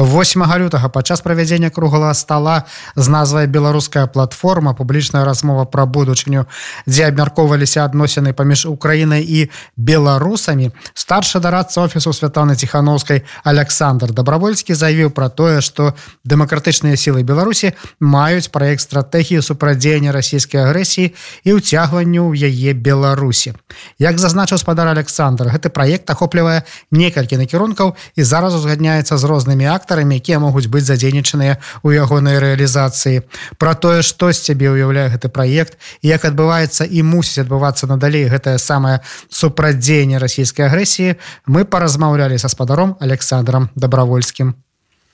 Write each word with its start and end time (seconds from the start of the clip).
8 0.00 0.58
лютага 0.58 0.88
падчас 0.88 1.20
правядзення 1.20 1.70
круглага 1.70 2.14
стола 2.14 2.64
з 2.96 3.08
назвай 3.08 3.46
беларуская 3.46 4.06
платформа 4.06 4.72
публічная 4.72 5.24
размова 5.24 5.64
пра 5.68 5.84
будучыню 5.84 6.46
дзе 6.88 7.04
абмяркоўваліся 7.12 7.84
адносіны 7.84 8.32
паміж 8.32 8.64
украінай 8.66 9.20
і 9.20 9.50
беларусамі. 9.76 10.70
Старшы 10.94 11.40
дарадца 11.40 11.84
офісу 11.84 12.12
святаны 12.16 12.56
ціхановскай 12.56 13.28
александр 13.44 14.12
добровольскі 14.16 14.72
заявіў 14.72 15.12
пра 15.12 15.28
тое 15.28 15.60
што 15.60 15.92
дэмакратычныя 16.24 16.96
сілы 16.96 17.20
беларусі 17.20 17.76
маюць 18.00 18.48
праект 18.48 18.80
стратэгіі 18.80 19.44
супрадзеяння 19.44 20.16
расійскай 20.16 20.64
агрэсіі 20.64 21.12
і 21.44 21.60
ўцягванню 21.60 22.24
ў 22.32 22.48
яе 22.48 22.72
беларусі. 22.72 23.52
Як 24.00 24.16
зазначыў 24.16 24.56
спадар 24.56 24.88
александр 24.88 25.52
гэты 25.52 25.68
праект 25.68 26.08
ахоплівае 26.08 26.64
некалькі 26.88 27.36
накірункаў 27.36 27.92
і 28.16 28.22
зараз 28.24 28.56
узгадняецца 28.56 29.20
з 29.20 29.24
рознымі 29.28 29.68
актамі 29.68 29.89
фактарамі 29.90 30.22
якія 30.22 30.38
могуць 30.38 30.70
быць 30.70 30.86
задзейнічаныя 30.86 31.58
ў 31.82 31.98
ягонай 31.98 32.38
рэалізацыі. 32.38 33.26
Про 33.58 33.74
тое 33.74 34.06
што 34.06 34.30
з 34.30 34.38
цябе 34.38 34.70
ўяўляе 34.70 35.10
гэты 35.10 35.26
праект 35.34 35.74
як 36.06 36.22
адбываецца 36.22 36.86
і 36.86 37.02
мусіць 37.02 37.42
адбывацца 37.42 37.90
надалей 37.90 38.30
гэтае 38.30 38.62
самае 38.62 39.02
супрадзеянне 39.34 40.22
расійскай 40.22 40.70
агрэсіі 40.70 41.18
мы 41.50 41.66
паразмаўлялі 41.66 42.38
са 42.38 42.46
спадаром 42.46 42.94
александром 43.02 43.66
добровольскім 43.74 44.54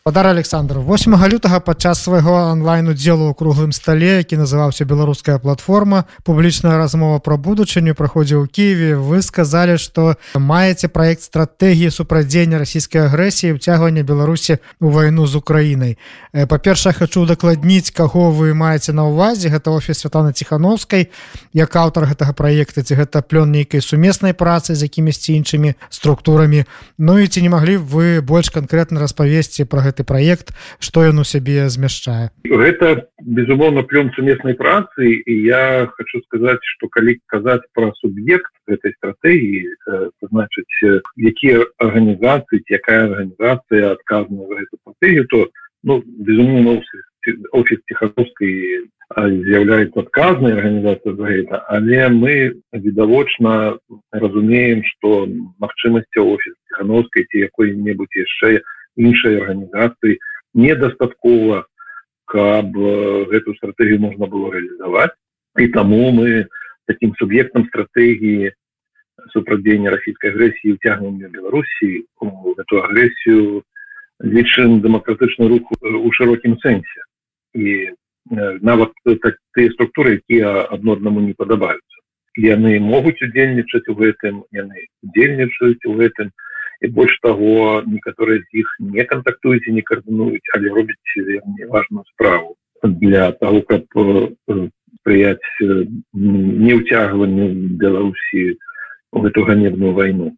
Падар 0.06 0.26
Александр 0.26 0.78
8 0.78 1.16
лютага 1.26 1.58
падчас 1.58 1.98
свайго 1.98 2.30
онлайн 2.54 2.86
удзелу 2.86 3.26
ў 3.26 3.34
круглым 3.34 3.72
стале 3.74 4.22
які 4.22 4.38
называўся 4.38 4.86
беларуская 4.86 5.42
платформа 5.42 6.06
публічная 6.22 6.78
размова 6.78 7.18
пра 7.18 7.34
будучыню 7.34 7.90
праходзіў 7.98 8.44
у 8.44 8.46
Киеве 8.46 8.94
вы 8.94 9.18
сказалі 9.18 9.74
што 9.82 10.14
маеце 10.38 10.86
праект 10.86 11.26
стратэгіі 11.26 11.90
супрадзення 11.90 12.62
расійскай 12.62 13.10
агрэсіі 13.10 13.58
ўцягвання 13.58 14.06
беларусі 14.06 14.62
у 14.78 14.94
вайну 14.94 15.26
з 15.26 15.42
украінай 15.42 15.98
па-першае 16.30 16.94
хочу 16.94 17.26
удакладніць 17.26 17.90
каго 17.90 18.30
вы 18.30 18.54
маеце 18.54 18.94
на 18.94 19.10
ўвазе 19.10 19.50
гэта 19.50 19.74
офіс 19.74 20.06
святана 20.06 20.30
ціхановскай 20.30 21.10
як 21.56 21.74
аўтар 21.74 22.06
гэтага 22.06 22.36
праекта 22.36 22.84
ці 22.84 22.94
гэта 22.94 23.26
плён 23.26 23.48
нейкай 23.48 23.80
сумеснай 23.80 24.38
працы 24.38 24.76
з 24.76 24.84
якімісьці 24.84 25.32
іншымі 25.40 25.72
структурамі. 25.88 26.64
Ну 26.98 27.18
і 27.18 27.26
ці 27.26 27.40
не 27.40 27.48
маглі 27.48 27.80
вы 27.80 28.20
больш 28.20 28.52
канкрэтна 28.52 29.00
распавесці 29.00 29.64
пра 29.64 29.80
гэта 29.80 29.95
гэты 29.96 30.04
проект 30.04 30.52
что 30.78 31.04
ён 31.04 31.20
у 31.20 31.24
сябе 31.24 31.68
змяшчае? 31.68 32.28
Гэта 32.44 33.08
безумоўно 33.24 33.82
плён 33.82 34.12
сумеснай 34.12 34.54
працы 34.54 35.08
і 35.24 35.32
я 35.48 35.88
хочу 35.88 36.20
сказаць 36.28 36.60
что 36.76 36.88
калі 36.88 37.16
казаць 37.26 37.64
про 37.72 37.92
суб'ект 37.96 38.52
этой 38.68 38.92
стратегії 39.00 39.72
значыць 40.20 41.02
якія 41.16 41.64
арганізацыі 41.78 42.60
якая 42.68 43.08
арганізацыя 43.08 43.96
адказана 43.96 44.44
за 44.48 44.54
эту 44.60 44.76
стратегію 44.84 45.26
то 45.26 45.48
ну 45.82 46.02
безумоўно 46.04 46.82
офіс 47.52 47.80
тихоховской 47.88 48.90
з'яўляецца 49.16 50.02
адказнай 50.02 50.52
арганізацыя 50.52 51.14
за 51.16 51.24
гэта 51.24 51.64
але 51.72 52.08
мы 52.12 52.34
відавочна 52.72 53.78
разумеем 54.12 54.84
что 54.84 55.26
магчымасці 55.58 56.20
офіс 56.20 56.54
тихохановской 56.68 57.24
ці 57.30 57.46
якой-небудзь 57.48 58.18
яшчэ 58.18 58.60
іншай 58.96 59.40
арганізацыі 59.40 60.18
недастаткова 60.54 61.64
каб 62.26 62.74
гэту 63.32 63.54
стратегію 63.60 64.00
можна 64.02 64.26
было 64.26 64.50
реалізаваць 64.52 65.14
і 65.60 65.68
таму 65.68 66.10
мы 66.12 66.46
таким 66.86 67.14
суб'ектам 67.18 67.66
стратегії 67.68 68.52
супрадзення 69.32 69.90
расійскай 69.90 70.30
агрэсіі 70.30 70.76
уцягнення 70.76 71.28
беларусі 71.28 72.06
эту 72.20 72.82
агрэсію 72.82 73.62
лічым 74.22 74.80
дэмакратычны 74.80 75.48
рух 75.48 75.72
у 75.82 76.12
шырокім 76.12 76.56
сэнсе. 76.60 77.00
І 77.54 77.92
нават 78.30 78.92
так, 79.22 79.36
тыя 79.54 79.72
структуры 79.72 80.20
якія 80.20 80.66
адно 80.72 80.96
аднаму 80.96 81.20
не 81.20 81.34
падабаюцца. 81.34 82.00
Яны 82.36 82.80
могуць 82.80 83.20
удзельнічаць 83.22 83.88
у 83.88 83.94
гэтым 83.96 84.44
яны 84.52 84.88
удзельнічаюць 85.04 85.84
у 85.86 85.96
гэтым 86.00 86.32
і 86.82 86.86
больш 86.92 87.18
таго 87.22 87.82
некаторыя 87.86 88.40
з 88.40 88.62
іх 88.62 88.68
не 88.80 89.04
кантактуюць 89.04 89.66
і 89.66 89.76
не 89.78 89.82
каардынуюць 89.82 90.52
але 90.54 90.68
робяць 90.68 91.16
важную 91.68 92.04
справу 92.12 92.56
для 92.82 93.32
того 93.32 93.62
каб 93.62 93.84
спрыяць 95.06 95.54
неўцягванню 96.12 97.46
беларусі 97.78 98.58
в 99.12 99.24
эту 99.24 99.44
ганебную 99.44 99.92
войну. 99.92 100.36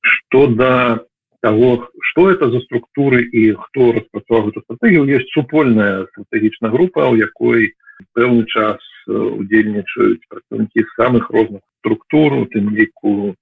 Что 0.00 0.46
да 0.46 1.04
того 1.42 1.90
что 2.00 2.30
это 2.30 2.50
за 2.50 2.60
структуры 2.60 3.22
і 3.22 3.52
хто 3.52 3.92
распрацаваў 3.92 4.48
эту 4.50 4.62
стратегію 4.62 5.04
есть 5.04 5.30
супольная 5.32 6.06
стратегічная 6.06 6.70
група 6.70 7.08
у 7.10 7.16
якой 7.16 7.74
пэўны 8.16 8.46
час 8.46 8.80
удзельнічаюць 9.06 10.26
прадстаўнікі 10.28 10.84
самых 10.96 11.30
розных 11.30 11.62
структур 11.78 12.34
у 12.40 12.44
тым 12.50 12.74
ліку 12.74 13.34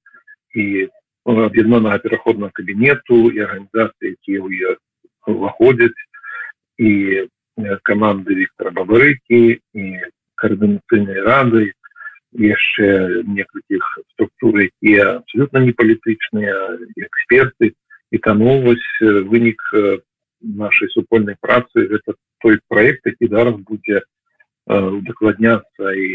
і 0.55 0.89
аб'яднанага 1.25 1.99
пераходнага 1.99 2.53
кабінету 2.53 3.31
і 3.33 3.39
арганізацыі 3.49 4.13
якія 4.17 4.41
ў 4.45 4.77
уваходзяць 5.27 6.01
і 6.79 6.93
каманды 7.83 8.35
Віктора 8.35 8.71
бабарыкі 8.77 9.59
і 9.59 9.85
каардынацыйнай 10.37 11.21
рады 11.25 11.73
яшчэ 12.35 13.23
некалькіх 13.25 13.83
структур 14.13 14.59
якія 14.59 15.23
абсолютно 15.23 15.63
не 15.63 15.73
палітычныя 15.73 16.79
эксперты. 16.99 17.73
І 18.11 18.19
таму 18.19 18.61
вось 18.63 18.87
вынік 19.01 19.63
нашай 20.43 20.89
супольнай 20.91 21.37
працы 21.41 21.87
гэта 21.89 22.15
той 22.43 22.59
проект 22.69 23.07
які 23.07 23.27
зараз 23.31 23.55
будзе 23.65 24.03
удакладняцца 24.67 25.93
і 25.93 26.07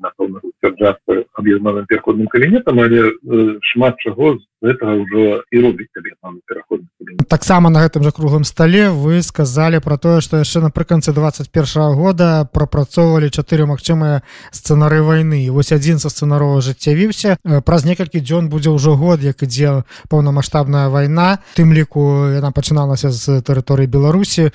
напэўна 0.00 0.40
уцвярджацца 0.44 1.24
аб'яднаным 1.34 1.86
пераходным 1.86 2.28
кабінетам 2.28 2.80
але 2.80 3.12
шмат 3.60 3.96
чаго 3.98 4.36
з 4.38 4.42
гэтага 4.64 4.92
ўжо 5.04 5.22
і 5.52 5.56
робіць 5.60 5.92
аб'яднаны 5.94 6.40
пераходны 6.48 6.88
таксама 7.28 7.70
на 7.70 7.84
гэтым 7.84 8.02
жа 8.02 8.12
круглым 8.16 8.44
стале 8.48 8.90
вы 8.90 9.22
сказалі 9.22 9.80
про 9.84 9.96
тое 10.00 10.20
што 10.24 10.40
яшчэ 10.40 10.64
напрыканцы 10.64 11.12
21 11.12 11.48
-го 11.48 11.94
года 11.94 12.48
прапрацоўвалі 12.52 13.30
чатыры 13.30 13.66
магчымыя 13.66 14.22
сцэнары 14.50 15.02
войны 15.02 15.50
вось 15.50 15.72
адзін 15.72 15.98
са 15.98 16.08
сцэнарова 16.08 16.60
жыццявіўся 16.60 17.36
праз 17.64 17.84
некалькі 17.84 18.20
дзён 18.20 18.48
будзе 18.48 18.70
ўжо 18.70 18.96
год 18.96 19.20
як 19.22 19.42
ідзе 19.42 19.84
паўнамасштабная 20.08 20.88
вайна. 20.88 21.38
Тым 21.54 21.72
ліку 21.72 22.30
яна 22.32 22.50
пачыналася 22.52 23.10
з 23.10 23.40
тэрыторыі 23.40 23.86
беларусі. 23.86 24.50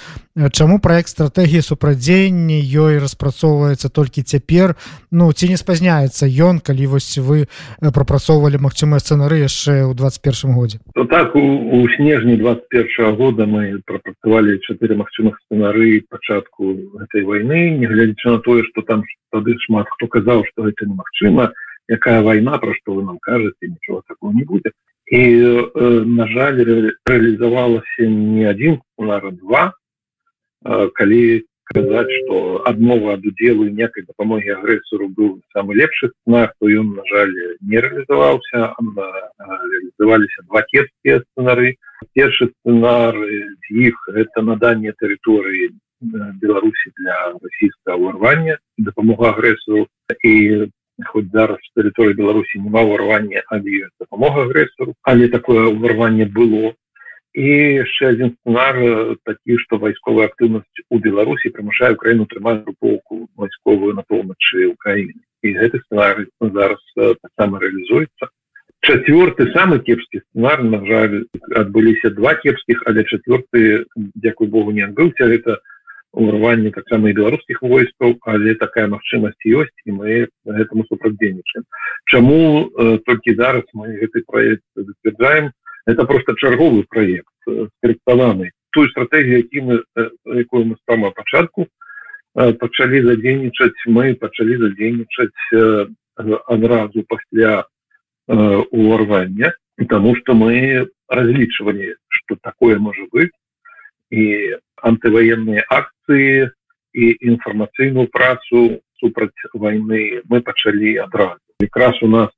Чаму 0.52 0.80
праект 0.80 1.10
стратэгіі 1.10 1.62
супрадзеяння 1.62 2.60
ёй 2.64 3.00
распрацоўваецца 3.04 3.90
толькі 3.90 4.24
цяпер? 4.24 4.76
Ну 5.12 5.32
ці 5.34 5.50
не 5.50 5.58
спазняецца 5.58 6.26
ён 6.26 6.60
калі 6.60 6.88
вось 6.96 7.18
вы 7.18 7.48
прапрацоўвалі 7.82 8.64
магчымыя 8.64 9.04
сцэнары 9.04 9.44
яшчэ 9.44 9.84
ў 9.84 9.94
21 10.00 10.56
годзе 10.56 10.80
то 10.96 11.06
так 11.06 11.36
у, 11.36 11.44
у 11.80 11.88
снежні 11.96 12.38
21 12.42 13.16
года 13.16 13.46
мы 13.46 13.80
прапрацавалі 13.86 14.60
чатыры 14.66 14.96
магчымых 14.96 15.38
сцэнары 15.46 16.02
пачатку 16.10 16.74
гэтай 16.98 17.28
войны 17.28 17.78
нягледзячы 17.78 18.36
на 18.36 18.40
тое 18.40 18.64
что 18.72 18.82
там 18.82 19.04
тады 19.32 19.60
шмат 19.68 19.88
хто 19.94 20.08
казаў 20.08 20.48
что 20.50 20.64
гэта 20.70 20.88
немагчыма 20.88 21.52
якая 21.90 22.22
вайна 22.22 22.58
про 22.58 22.74
што 22.78 22.94
вы 22.94 23.04
нам 23.04 23.18
кажаце 23.20 23.68
нічого 23.68 24.04
такого 24.08 24.32
не 24.32 24.46
будзе. 24.46 24.72
І 25.10 25.22
э, 25.42 26.06
на 26.06 26.28
жаль 26.28 26.64
ре, 26.64 26.94
реалізавалася 27.06 28.06
не 28.06 28.46
адзін 28.50 28.80
унара 28.98 29.32
два. 29.32 29.74
Калі 30.94 31.44
сказаць 31.70 32.10
что 32.22 32.62
адмова 32.66 33.14
ад 33.18 33.26
удзелу 33.30 33.68
некай 33.70 34.06
дапамогі 34.08 34.56
агрэсору 34.58 35.10
быў 35.18 35.30
самы 35.54 35.78
лепшы 35.78 36.10
сценар 36.10 36.54
то 36.60 36.70
ён 36.70 36.96
на 36.98 37.06
жаль 37.12 37.34
не 37.62 37.78
реалізаваўся 37.86 38.74
реалізаваліся 38.80 40.48
два 40.50 40.62
кепскія 40.72 41.22
сцэнары. 41.22 41.76
Першы 42.16 42.50
сцэнар 42.50 43.16
з 43.16 43.88
іх 43.90 43.96
это 44.16 44.42
наданне 44.42 44.94
тэрыторыі 44.98 45.70
беларусі 46.42 46.92
для 46.98 47.16
расійскага 47.38 47.98
ўварвання 48.00 48.58
дапамога 48.78 49.36
агрэсору 49.36 49.88
і 50.24 50.68
хоть 51.06 51.32
зараз 51.32 51.60
тэрыторыі 51.76 52.16
беларусі 52.16 52.64
няма 52.64 52.82
ўварвання 52.88 53.44
але 53.52 53.92
дапамога 54.00 54.48
агрэсору 54.48 54.96
але 55.04 55.28
такое 55.28 55.68
ўварванне 55.70 56.26
было 56.26 56.74
і 57.40 57.48
яшчэ 57.80 58.08
один 58.14 58.36
сценар 58.36 58.76
такі 59.24 59.56
что 59.64 59.80
вайсковая 59.80 60.28
актыўнасць 60.28 60.84
у 60.92 61.00
беларусі 61.00 61.54
прымушае 61.56 61.94
украіну 61.96 62.28
трымаць 62.34 62.60
групоўку 62.66 63.28
вайсковую 63.40 63.94
на 63.96 64.04
поўначы 64.04 64.68
украіны 64.68 65.16
і 65.48 65.54
гэты 65.60 65.80
сценар 65.86 66.26
зараз 66.58 66.84
таксама 67.24 67.64
реалізуецца 67.64 68.28
чацвёрты 68.84 69.48
самы 69.56 69.80
кепскі 69.88 70.20
сценар 70.26 70.64
на 70.68 70.84
жаль 70.90 71.16
адбыліся 71.64 72.12
два 72.20 72.36
кепскіх 72.44 72.84
але 72.92 73.08
чацвёрты 73.08 73.86
дзякуй 73.96 74.52
богу 74.52 74.76
не 74.76 74.84
адбыўся 74.90 75.32
гэта 75.32 75.60
урванне 76.12 76.72
таксама 76.76 77.08
і 77.08 77.16
беларускіх 77.22 77.64
войскаў 77.64 78.18
але 78.36 78.56
такая 78.60 78.88
магчымасць 78.92 79.48
ёсць 79.48 79.88
і 79.88 79.96
мы 79.96 80.28
гэтаму 80.44 80.84
супрацьдзейнічаем 80.92 81.66
Чаму 82.10 82.68
э, 82.68 82.98
толькі 83.06 83.36
зараз 83.36 83.64
мы 83.74 83.96
гэты 83.96 84.24
проект 84.28 84.66
зацвярджаем 84.76 85.52
это 85.90 86.06
просто 86.06 86.36
чарговы 86.36 86.84
проект 86.90 87.28
скорректаваны 87.46 88.52
тую 88.72 88.90
стратегію 88.90 89.38
які 89.38 89.62
мы 89.62 89.84
якую 90.26 90.66
мы 90.66 90.76
сама 90.86 91.12
пачатку 91.12 91.68
пачалі 92.34 93.02
задзейнічаць 93.02 93.88
мы 93.88 94.14
пачалі 94.14 94.58
задзейнічаць 94.58 95.44
адразу 96.48 97.04
пасля 97.04 97.66
уварвання 98.28 99.54
тому 99.90 100.16
что 100.16 100.34
мы 100.34 100.88
разлічвалі 101.08 101.96
что 102.08 102.36
такое 102.42 102.78
можа 102.78 103.06
быть 103.12 103.34
і 104.12 104.58
антываенныя 104.82 105.66
акцыі 105.70 106.50
і 106.94 107.06
інфармацыйную 107.22 108.08
працу 108.08 108.82
супраць 109.00 109.38
войны 109.54 110.22
мы 110.30 110.42
пачалі 110.42 110.98
адразу. 111.06 111.40
Якраз 111.60 112.02
у 112.02 112.08
нас 112.08 112.30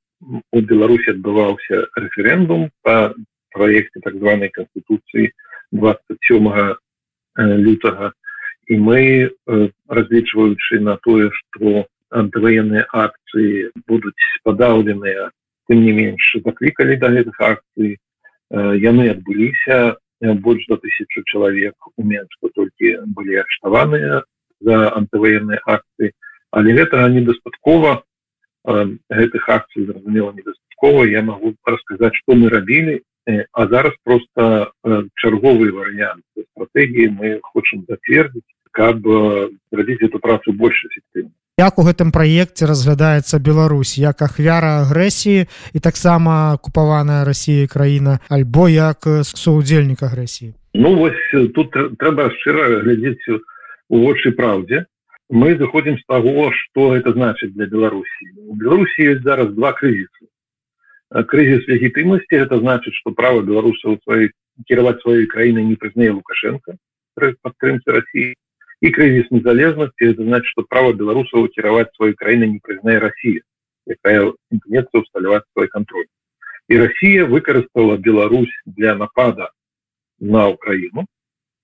у 0.52 0.60
беларусі 0.60 1.16
адбываўся 1.16 1.88
референдум 1.96 2.70
по 2.82 3.14
проекте 3.52 4.00
так 4.00 4.16
званой 4.16 4.48
конституции 4.48 5.32
27 5.72 6.74
лютага 7.38 8.12
і 8.68 8.76
мы 8.78 9.30
разлічваючы 9.88 10.80
на 10.80 10.96
тое 11.02 11.30
что 11.32 11.86
антываенныя 12.12 12.84
акцыі 12.92 13.72
будуць 13.88 14.28
падаўленыя 14.44 15.30
тым 15.68 15.82
не 15.84 15.92
менш 15.96 16.36
заклікалі 16.44 16.96
да 17.00 17.08
гэтых 17.16 17.40
акцый 17.40 17.96
яны 18.52 19.08
адбыліся 19.16 19.96
больш 20.20 20.66
за 20.68 20.76
тысячу 20.76 21.24
чалавек 21.26 21.74
у 21.96 22.04
менску 22.04 22.52
толькі 22.54 22.98
былі 23.16 23.40
арыштаваныя 23.42 24.22
за 24.60 24.92
антываенныя 25.00 25.64
акцыі 25.66 26.12
але 26.52 26.76
гэтага 26.76 27.08
недастаткова 27.16 28.02
гэтых 28.64 29.48
акцый 29.48 29.86
зразумела 29.86 30.32
недастаткова 30.32 31.08
я 31.08 31.22
могу 31.22 31.56
расказаць 31.64 32.14
что 32.20 32.36
мы 32.36 32.52
рабілі 32.52 33.00
а 33.26 33.66
зараз 33.68 33.92
просто 34.04 34.72
чарговы 35.16 35.70
варыянт 35.70 36.24
стратегії. 36.52 37.08
Мы 37.20 37.38
хочам 37.42 37.84
зацвердзіць 37.88 38.48
каб 38.72 39.04
зрабіць 39.72 40.02
эту 40.02 40.18
працу 40.18 40.52
больш 40.52 40.84
эфектыўна 40.88 41.32
як 41.62 41.78
у 41.78 41.82
гэтым 41.86 42.10
праекце 42.10 42.66
разглядаецца 42.66 43.38
Беларусь? 43.38 43.94
Як 43.98 44.22
ахвяра 44.22 44.82
агрэсіі 44.82 45.46
і 45.46 45.78
таксама 45.78 46.58
купаваная 46.58 47.24
Росіяй 47.24 47.66
краіна? 47.66 48.18
Альбо 48.28 48.68
як 48.68 49.06
суудзельнік 49.22 50.02
агрэсіі? 50.02 50.54
Ну 50.74 50.96
вось 50.96 51.22
тут 51.54 51.76
трэба 52.00 52.32
шчыра 52.40 52.82
глядзець 52.82 53.38
у 53.92 54.02
вочы 54.02 54.32
праўдзе. 54.32 54.88
Мы 55.30 55.56
заходзім 55.60 55.96
з 56.00 56.04
таго 56.08 56.50
што 56.50 56.96
это 56.96 57.12
значыць 57.12 57.52
для 57.54 57.66
Беларусі. 57.66 58.24
У 58.48 58.56
Беларусі 58.56 59.12
ёсць 59.14 59.24
зараз 59.24 59.54
два 59.54 59.72
крызісы 59.76 60.31
крызіс 61.11 61.67
легітымнасці 61.71 62.35
это 62.43 62.59
значыць 62.59 62.95
што 62.99 63.15
права 63.15 63.41
беларусаў 63.41 63.95
сваёй 64.03 64.31
кіраваць 64.67 64.99
сваёй 65.01 65.25
краінай 65.31 65.63
не 65.63 65.75
прызнае 65.79 66.11
лукашенко 66.11 66.75
падтрымцы 67.17 67.95
Росіі 67.95 68.33
і 68.81 68.91
крызіс 68.91 69.31
незалежнасці 69.31 70.11
это 70.11 70.23
значит 70.23 70.51
что 70.51 70.63
право 70.69 70.93
беларусаў 70.93 71.47
кіраваць 71.55 71.93
сваю 71.95 72.13
краіну 72.15 72.51
не 72.51 72.59
прызнае 72.59 72.99
Россия 72.99 73.41
якая 73.87 74.35
імкнецца 74.51 74.99
усталяваць 74.99 75.47
свой 75.53 75.67
контроль 75.67 76.07
і 76.67 76.83
Россия 76.83 77.25
выкарыстала 77.25 77.97
Беларусь 77.97 78.53
для 78.65 78.95
напада 78.95 79.49
на 80.19 80.47
Украіну 80.51 81.07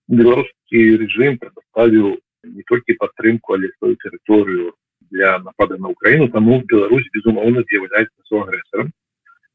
беларускі 0.07 0.88
режим 1.04 1.38
предоставіў 1.38 2.15
не 2.48 2.63
толькі 2.71 3.00
падтрымку 3.04 3.60
але 3.60 3.75
сваю 3.77 4.00
тэрыторыю 4.00 4.74
для 5.12 5.38
напада 5.44 5.77
на 5.77 5.92
Украіну 5.92 6.31
таму 6.31 6.63
Беларусь 6.63 7.12
безумоўна 7.13 7.68
з'яўляецца 7.68 8.30
су 8.31 8.42
агрэсарам 8.48 8.94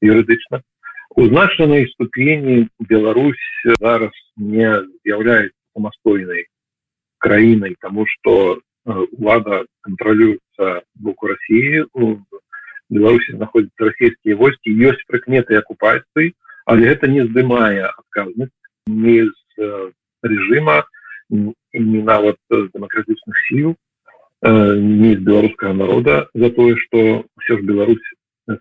юрыдычна 0.03 0.61
у 1.15 1.27
значнай 1.27 1.87
ступені 1.93 2.67
Беларусь 2.79 3.47
зараз 3.79 4.11
не 4.37 4.69
з'яўляецца 5.05 5.57
самастойнай 5.73 6.47
краінай 7.19 7.75
тому 7.81 8.05
что 8.05 8.59
влада 8.85 9.65
контролюецца 9.81 10.81
боку 10.95 11.27
России. 11.27 11.85
У 11.93 12.19
Беларусі 12.89 13.37
знаходзяцца 13.37 13.89
расійскія 13.89 14.35
войскі 14.35 14.75
ёсць 14.89 15.05
прыкметы 15.07 15.55
акупацыі 15.55 16.33
але 16.65 16.89
гэта 16.89 17.07
не 17.07 17.23
здымае 17.27 17.87
адказнасць 17.87 18.51
не 18.87 19.23
з 19.29 19.91
режима 20.23 20.83
не 21.29 22.01
нават 22.03 22.37
дэмакратычных 22.49 23.39
сіл 23.47 23.75
не 24.43 25.15
з 25.15 25.21
беларускага 25.23 25.73
народа. 25.73 26.27
За 26.33 26.49
тое 26.49 26.75
что 26.75 27.25
все 27.39 27.57
ж 27.57 27.61
Беларусь 27.61 28.03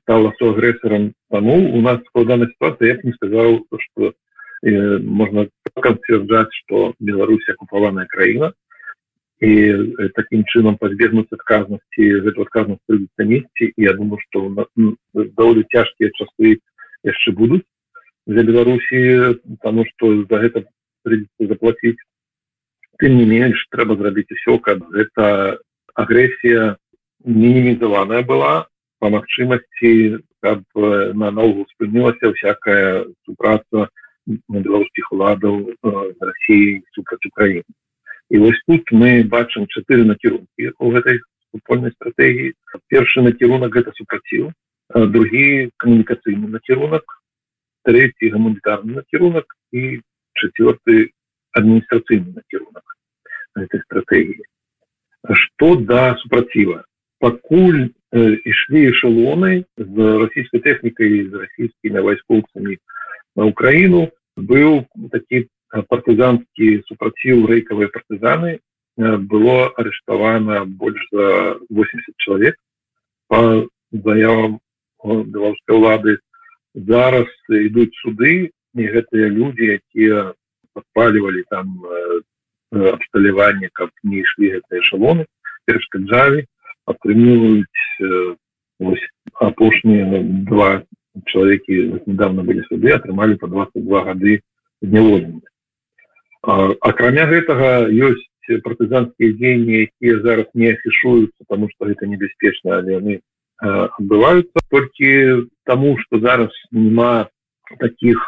стала 0.02 0.32
суагрэсарам 0.38 1.12
таму 1.30 1.56
у 1.76 1.80
нас 1.80 2.00
складана 2.08 2.46
ситуация 2.46 2.94
я 2.94 3.00
не 3.02 3.12
сказал 3.12 3.64
что 3.78 4.12
можно 4.62 5.48
концерджаць 5.74 6.54
что 6.64 6.94
беларусь 7.00 7.48
акупаваная 7.48 8.06
краіна 8.06 8.52
і 9.40 9.50
таким 10.14 10.44
чынам 10.46 10.78
пазбегнуць 10.78 11.34
адказнасці 11.34 12.04
гэту 12.26 12.46
адказнасць 12.46 12.84
прыйдзецца 12.86 13.26
несці 13.26 13.72
і 13.74 13.82
я 13.82 13.94
думаю 13.98 14.22
что 14.28 14.46
даволі 15.14 15.66
цяжкія 15.74 16.14
часы 16.14 16.62
яшчэ 17.02 17.34
будуць 17.34 17.66
для 18.26 18.42
беларусі 18.46 19.42
тому 19.62 19.84
что 19.90 20.14
за 20.30 20.38
гэта 20.46 20.62
прыйдзецца 21.02 21.50
заплатіць 21.50 21.98
тым 23.02 23.18
не 23.18 23.26
менш 23.26 23.66
трэба 23.74 23.98
зрабіць 23.98 24.30
усё 24.30 24.58
каб 24.62 24.86
гэта 24.94 25.58
агрэсія 25.98 26.76
мінімізаваная 27.26 28.22
была 28.22 28.70
по 29.02 29.10
магчымасці 29.10 30.22
каб 30.46 30.62
на 31.18 31.30
наогул 31.34 31.66
спынілася 31.74 32.30
всякая 32.38 33.02
супраца 33.26 33.88
беларускіх 34.26 35.08
уладаў 35.16 35.56
Росіі 35.82 36.82
супраць 36.94 37.26
Украіны. 37.26 37.66
І 38.30 38.38
вось 38.38 38.60
тут 38.70 38.92
мы 38.94 39.26
бачым 39.32 39.66
чатыры 39.74 40.06
накірункі 40.06 40.70
у 40.78 40.92
гэтай 40.94 41.18
супольнай 41.50 41.90
стратэгіі. 41.98 42.54
Першы 42.94 43.26
накірунак 43.26 43.74
гэта 43.74 43.90
супраціў 43.98 44.54
другі 44.94 45.74
камунікацыйны 45.82 46.54
накірунак 46.54 47.18
третий 47.82 48.30
гуманітарны 48.30 49.02
накірунак 49.02 49.58
і 49.74 49.98
чацвёрты 50.38 51.10
адміністрацыйны 51.58 52.38
накірунак 52.38 52.86
этой 53.66 53.82
стратэгіі. 53.82 54.46
Что 55.26 55.74
да 55.74 56.14
супраціва 56.22 56.84
пакуль 57.22 57.94
ішлі 58.12 58.80
эшелоны 58.90 59.52
з 59.78 59.96
расійскай 60.22 60.60
тэхнікай 60.66 61.12
з 61.30 61.32
расійскімі 61.46 62.02
вайскоўцамі 62.08 62.76
на 63.38 63.48
Украіну 63.48 64.10
быў 64.36 64.84
такі 65.14 65.46
партызанскі 65.88 66.68
супраціў 66.90 67.46
рэйкавыя 67.48 67.88
партызаны 67.94 68.58
было 69.32 69.72
арыштавана 69.80 70.64
больш 70.66 71.00
за 71.12 71.56
80 71.70 72.14
чалавек. 72.18 72.56
По 73.28 73.66
заявам 73.92 74.60
беларускай 75.02 75.76
улады 75.76 76.18
зараз 76.74 77.28
ідуць 77.48 77.94
суды 78.02 78.52
і 78.74 78.82
гэтыя 78.96 79.28
людзі 79.32 79.80
якія 79.80 80.32
падпалівалі 80.74 81.44
там 81.48 81.80
абсталяванне 82.72 83.70
каб 83.72 83.90
не 84.02 84.20
ішлі 84.20 84.58
гэтыя 84.58 84.80
эшалоны 84.84 85.26
перашкаджалі 85.64 86.44
атрымліваюць 86.86 87.66
апошнія 89.40 90.22
два 90.48 90.82
чалавекі 91.26 92.02
недавно 92.06 92.42
былі 92.42 92.64
суды 92.68 92.92
атрымалі 92.96 93.36
по 93.36 93.46
22 93.46 94.04
гады 94.08 94.40
зняволення 94.82 95.40
акрамя 96.80 97.26
гэтага 97.30 97.88
ёсць 97.92 98.26
партызанскія 98.64 99.36
дзеянні 99.38 99.86
якія 99.86 100.22
зараз 100.22 100.46
не 100.54 100.72
афішуюцца 100.72 101.46
тому 101.48 101.68
что 101.70 101.86
гэта 101.86 102.06
небяспечна 102.06 102.82
але 102.82 102.98
яны 102.98 103.14
адбываюцца 103.62 104.58
толькі 104.70 105.46
таму 105.64 105.96
что 106.02 106.18
зараз 106.18 106.50
нема 106.72 107.28
таких 107.78 108.18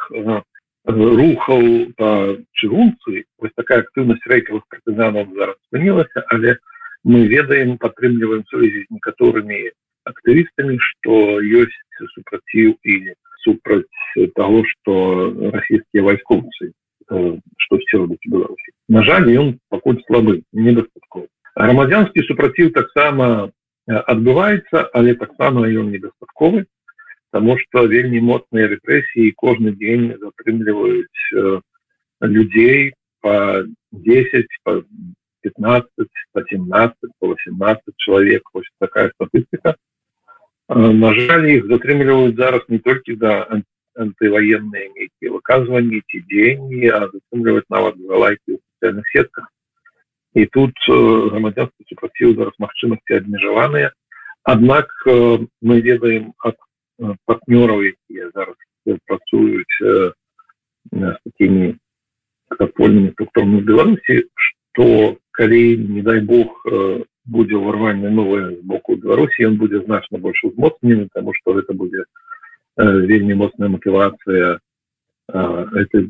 рухаў 0.87 1.63
по 1.97 2.11
чыгунцы 2.53 3.25
вось 3.41 3.57
такая 3.57 3.81
актыўнасць 3.83 4.29
рэйкавых 4.29 4.63
партызанов 4.69 5.33
зараз 5.35 5.57
спынілася 5.67 6.23
але 6.29 6.57
мы 7.04 7.28
ведаем 7.28 7.78
падтрымліваем 7.78 8.44
сувязі 8.50 8.84
з 8.84 8.98
некаторымі 8.98 9.72
актывістамі 10.10 10.78
что 10.80 11.40
ёсць 11.42 11.80
супраціў 12.16 12.76
і 12.84 12.96
супраць 13.44 13.86
того 14.36 14.64
что 14.72 14.94
расійскія 15.56 16.04
вайскоўцы 16.04 16.72
что 17.10 17.78
все 17.78 17.98
робіць 17.98 18.28
беларусі 18.28 18.72
на 18.88 19.04
жаль 19.04 19.30
ён 19.32 19.56
пакуль 19.70 20.02
слабы 20.08 20.42
недастатков 20.52 21.28
грамадзянскі 21.56 22.26
супраціў 22.28 22.74
таксама 22.76 23.52
адбываецца 23.88 24.90
але 24.94 25.16
таксама 25.16 25.66
ён 25.68 25.90
недастатковы 25.96 26.66
тому 27.32 27.58
что 27.64 27.86
вельмі 27.88 28.22
моцныя 28.22 28.70
рэпрэсіі 28.76 29.34
кожны 29.38 29.74
дзень 29.78 30.14
затрымліваюць 30.20 31.58
людзей 32.22 32.94
по 33.22 33.64
10 33.92 34.48
по 34.64 34.84
15 35.44 35.90
по 36.34 36.44
17 36.44 36.96
по 37.20 37.28
18 37.28 37.84
человек 37.98 38.44
вось 38.54 38.70
такая 38.80 39.12
статыстика 39.16 39.76
на 40.70 41.14
жаль 41.14 41.48
их 41.50 41.68
затрымліваюць 41.68 42.36
зараз 42.36 42.62
не 42.68 42.80
толькі 42.80 43.16
да 43.16 43.48
антываенныя 44.00 44.92
нейкія 44.96 45.32
выказванні 45.36 46.02
ці 46.08 46.24
дзеянні 46.30 46.88
а 46.94 47.08
затрымліваць 47.14 47.70
нават 47.70 47.96
лайки 48.00 48.56
ў 48.56 48.60
социальных 48.60 49.08
сетках 49.12 49.48
і 50.36 50.46
тут 50.46 50.76
грамадзянства 50.88 51.84
супраціў 51.90 52.36
зараз 52.36 52.54
магчымасці 52.60 53.18
абмежаваныя 53.18 53.92
Аднак 54.44 54.90
мы 55.06 55.82
ведаем 55.82 56.34
ад 56.40 56.56
партнёраў 57.30 57.84
якія 57.84 58.32
зараз 58.34 58.56
працуюць 59.06 59.78
с 59.84 61.20
такими 61.26 61.78
подпольными 62.48 63.12
структурами 63.12 63.62
Беларуси, 63.62 64.26
что 64.36 65.18
калі 65.35 65.63
не 65.77 66.03
дай 66.07 66.21
бог 66.21 66.61
будзе 67.25 67.57
ўварванне 67.57 68.11
новое 68.11 68.55
з 68.55 68.61
боку 68.63 68.97
Беларусі 68.97 69.47
он 69.51 69.57
будзе 69.57 69.81
значна 69.85 70.19
больше 70.19 70.49
узмоцнены 70.49 71.09
тому 71.15 71.35
что 71.35 71.59
это 71.59 71.73
будзе 71.73 72.05
вельмі 72.77 73.35
моцная 73.35 73.69
мотивация 73.69 74.61
это 75.29 76.05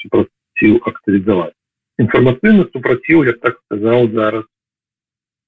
супраціў 0.00 0.80
актывізаваць 0.90 1.54
інфармацыйны 1.98 2.70
супраціў 2.72 3.24
я 3.24 3.32
так 3.32 3.60
сказал 3.66 4.08
зараз 4.10 4.44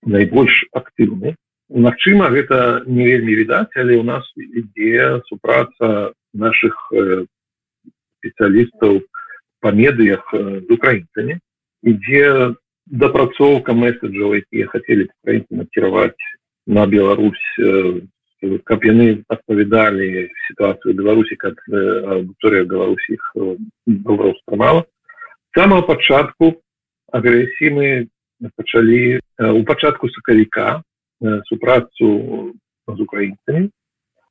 найбольш 0.04 0.64
актыўны 0.72 1.36
Магчыма 1.68 2.30
гэта 2.30 2.86
не 2.86 3.04
вельмі 3.04 3.34
відаць 3.34 3.74
але 3.74 3.96
у 3.98 4.04
нас 4.06 4.22
ідзе 4.38 5.22
супраца 5.26 6.12
наших 6.32 6.92
спецыялістаў 8.18 9.02
по 9.60 9.72
медыях 9.72 10.22
з 10.32 10.68
украінцамі. 10.70 11.38
Ідзе 11.82 12.54
дапрацоўка 12.86 13.74
месседжаў 13.74 14.38
якія 14.38 14.70
хацелі 14.70 15.10
украінцы 15.10 15.52
накіраваць 15.58 16.26
на 16.66 16.86
Беларусь 16.86 17.46
каб 18.64 18.84
яны 18.84 19.24
адпавядалі 19.32 20.28
сітуацыю 20.46 20.94
беларусі 20.94 21.36
как 21.40 21.58
аўдыторыя 21.72 22.68
беларусіх 22.68 23.20
добра 23.86 24.30
ўспрымала 24.36 24.84
самого 25.56 25.82
пачатку 25.88 26.62
агрэсіі 27.10 27.70
мы 27.74 27.86
пачалі 28.54 29.18
у 29.40 29.64
пачатку 29.64 30.12
сакавіка 30.12 30.82
супрацу 31.48 32.54
з 32.86 32.98
украінцамі 33.00 33.70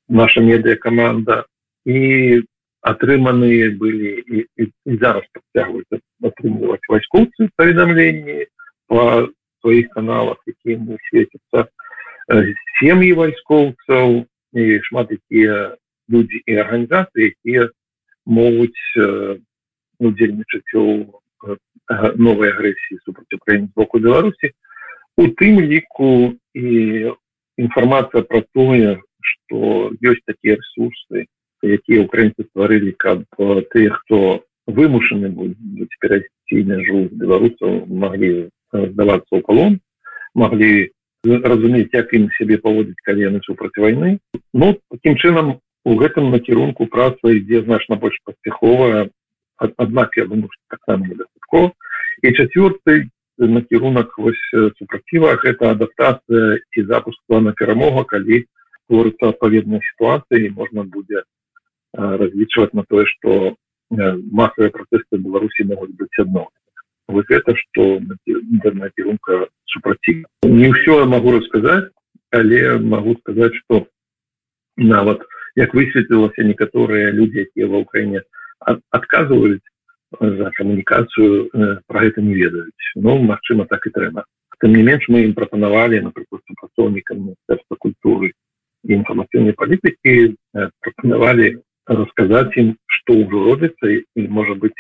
наша 0.08 0.40
медыа 0.40 0.80
команда 0.80 1.44
і 1.86 2.46
атрыманыя 2.86 3.74
былі 3.74 4.22
і, 4.22 4.46
і, 4.56 4.64
і 4.86 4.98
зараз 5.02 5.26
працягваюць 5.34 6.05
атрымліваць 6.24 6.90
вайскоўцы 6.90 7.50
паведамленні 7.56 8.46
по 8.88 9.28
сваіх 9.62 9.90
каналах 9.98 10.38
якія 10.48 10.78
не 10.80 10.98
светяцца 11.10 11.68
сем'і 12.80 13.12
вайскоўцаў 13.20 14.24
і 14.56 14.64
шмат 14.88 15.12
якія 15.12 15.76
людзі 16.10 16.42
і 16.46 16.58
арганізацыі 16.64 17.32
якія 17.34 17.70
могуць 18.26 18.84
удзельнічаць 20.00 20.74
у 20.76 21.22
новой 22.18 22.50
агрэсіі 22.50 23.02
супраць 23.06 23.38
украін 23.38 23.68
з 23.68 23.74
боку 23.76 24.00
беларусі 24.00 24.52
у 25.18 25.28
тым 25.40 25.62
ліку 25.62 26.34
і 26.54 27.14
інфармацыя 27.58 28.26
пра 28.26 28.42
тое 28.58 28.98
што 29.22 29.92
ёсць 30.02 30.26
такія 30.26 30.58
ресурсы 30.62 31.26
якія 31.62 32.06
украінцы 32.06 32.46
стварылі 32.50 32.94
каб 32.98 33.24
тыя 33.74 33.94
хто 34.02 34.42
вымушаны 34.68 35.30
будуць 35.30 36.00
перайсці 36.02 36.64
мяжу 36.70 37.08
беларусаў 37.12 37.86
маглі 37.90 38.50
здавацца 38.74 39.32
ў 39.32 39.42
палон 39.46 39.80
маглі 40.34 40.90
разумець 41.26 41.94
як 41.94 42.14
ім 42.14 42.30
сябе 42.38 42.58
паводзіць 42.62 43.02
калі 43.06 43.22
яны 43.22 43.40
супраць 43.46 43.78
вайны. 43.78 44.20
Ну 44.54 44.78
таким 44.92 45.18
чынам 45.18 45.58
у 45.86 45.96
гэтым 45.98 46.30
накірунку 46.30 46.86
праца 46.86 47.34
ідзе 47.34 47.62
значна 47.66 47.96
больш 47.96 48.18
паспяховая 48.26 49.10
аднак 49.58 50.18
я 50.18 50.26
думаю 50.26 50.50
таксама 50.70 51.08
недастаткова. 51.08 51.72
І 52.22 52.32
чацвёрты 52.32 53.10
накірунак 53.38 54.18
вось 54.18 54.44
супраціва 54.78 55.36
гэта 55.42 55.72
адаптацыя 55.72 56.60
і 56.78 56.84
запуск 56.84 57.20
плана 57.28 57.54
перамога 57.54 58.06
калі 58.06 58.46
творыцца 58.88 59.34
адпаведная 59.34 59.82
сітуацыя 59.82 60.46
і 60.46 60.54
можна 60.56 60.84
будзе 60.84 61.24
разлічваць 61.94 62.74
на 62.74 62.84
тое 62.84 63.06
што 63.06 63.56
масавыя 63.92 64.74
пратэсты 64.74 65.18
беларусі 65.18 65.70
могуць 65.70 65.94
быць 65.98 66.20
адно 66.20 66.50
вот 67.08 67.26
это 67.30 67.56
что 67.56 68.00
накірунка 68.02 69.48
супраці 69.66 70.26
не 70.44 70.72
ўсё 70.74 71.00
я 71.00 71.06
могу 71.06 71.38
расказаць 71.38 71.92
але 72.32 72.80
могу 72.80 73.16
сказаць 73.22 73.54
что 73.66 73.88
нават 74.78 75.22
як 75.56 75.74
высветлілася 75.74 76.44
некаторыя 76.44 77.12
людзі 77.12 77.46
якія 77.46 77.68
ва 77.68 77.86
ўкраіне 77.86 78.26
адказваюць 78.92 79.64
за 80.20 80.52
камунікацыю 80.58 81.50
про 81.88 82.00
гэта 82.00 82.22
не 82.22 82.34
ведаюць 82.34 82.88
ну, 82.96 83.22
магчыма 83.22 83.66
так 83.70 83.86
і 83.86 83.94
трэба 83.94 84.26
тым 84.60 84.74
не 84.74 84.84
менш 84.84 85.06
мы 85.10 85.24
ім 85.30 85.34
прапанавалі 85.38 86.02
напрыклад 86.10 86.42
супрацоўнікам 86.50 87.22
міністэрства 87.22 87.76
культуры 87.78 88.34
інфармацыйнай 88.88 89.54
палітыкі 89.54 90.36
прапанавалі 90.82 91.62
рассказать 91.88 92.56
им 92.58 92.78
что 92.88 93.14
уже 93.14 93.32
робится 93.32 93.88
и 93.88 94.28
может 94.28 94.58
быть 94.58 94.74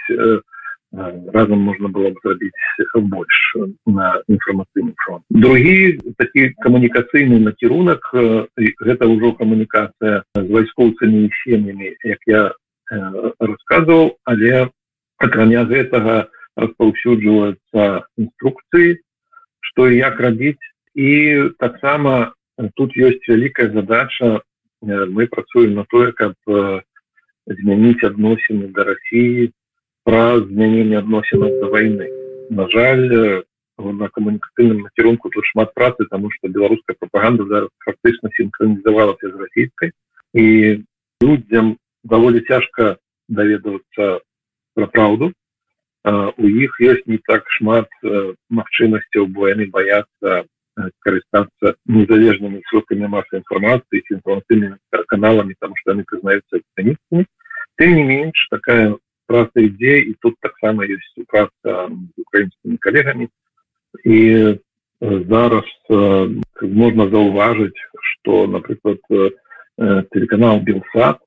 разом 0.91 1.59
можно 1.59 1.89
было 1.89 2.09
бы 2.09 2.19
зрабіць 2.23 2.53
больше 2.95 3.73
на 3.85 4.21
інфармацыйны 4.27 4.93
фронт 4.97 5.23
другі 5.29 5.99
такі 6.17 6.55
камунікацыйны 6.63 7.39
накірунак 7.39 7.99
гэта 8.15 9.03
ўжо 9.09 9.33
камунікацыя 9.33 10.23
з 10.35 10.47
вайскоўцамі 10.47 11.25
і 11.25 11.33
сем'ямі 11.43 11.91
як 12.03 12.21
я 12.27 12.53
рассказываў 12.91 14.15
але 14.23 14.69
акрамя 15.17 15.65
гэтага 15.65 16.27
распаўсюджваюцца 16.55 18.07
інструкцыі 18.17 18.97
что 19.59 19.89
і 19.89 19.97
як 19.97 20.19
рабіць 20.19 20.63
і 20.95 21.51
таксама 21.59 22.33
тут 22.75 22.95
ёсць 22.95 23.27
вялікая 23.27 23.69
задача 23.75 24.41
мы 24.81 25.27
працуем 25.27 25.75
на 25.75 25.83
тое 25.89 26.11
каб 26.11 26.39
змяніць 27.47 28.03
адносіны 28.03 28.71
да 28.75 28.83
Росіі 28.89 29.51
пра 30.05 30.39
змяненне 30.39 30.97
адносінаў 31.01 31.59
да 31.61 31.69
вайны 31.73 32.09
на 32.49 32.69
жаль 32.69 33.43
на 33.77 34.07
камунікацыйным 34.07 34.81
накірунку 34.87 35.29
тут 35.29 35.45
шмат 35.51 35.73
працы 35.73 36.05
тому 36.09 36.31
что 36.31 36.47
беларуская 36.47 36.95
прапаганда 36.99 37.45
зараз 37.45 37.69
практычна 37.85 38.29
синхронізавалася 38.37 39.29
з 39.29 39.35
расійскай 39.35 39.91
і 40.33 40.45
людзям 41.21 41.77
даволі 42.03 42.41
цяжка 42.47 42.97
даведвацца 43.27 44.21
пра 44.75 44.87
праўду 44.87 45.33
у 46.05 46.45
іх 46.47 46.79
ёсць 46.79 47.07
не 47.09 47.17
так 47.17 47.49
шмат 47.57 47.89
магчымасцяў 48.49 49.27
бо 49.27 49.49
яны 49.49 49.67
баяцца 49.73 50.45
карыстацца 50.75 51.75
незалежнымі 51.87 52.61
срокамі 52.69 53.07
масы 53.07 53.39
інфармацыі 53.39 54.01
з 54.01 54.17
інфармацыйнымі 54.17 54.75
каналамі 55.07 55.55
там 55.59 55.75
што 55.79 55.95
яны 55.95 56.03
прызнаюцца 56.09 56.59
экстраністамі 56.59 57.25
тым 57.79 57.95
не 57.95 58.03
менш 58.03 58.47
такая 58.51 58.95
праца 59.27 59.63
ідзе 59.63 59.99
і 60.11 60.13
тут 60.21 60.35
таксама 60.41 60.85
ёсць 60.85 61.11
супраца 61.15 61.87
з 61.87 62.25
украінскімі 62.27 62.77
калегамі 62.83 63.27
і 64.03 64.19
зараз 65.31 65.67
можна 66.61 67.07
заўважыць 67.13 67.81
што 68.11 68.45
напрыклад 68.47 68.99
телеканал 70.11 70.59
белсад 70.59 71.23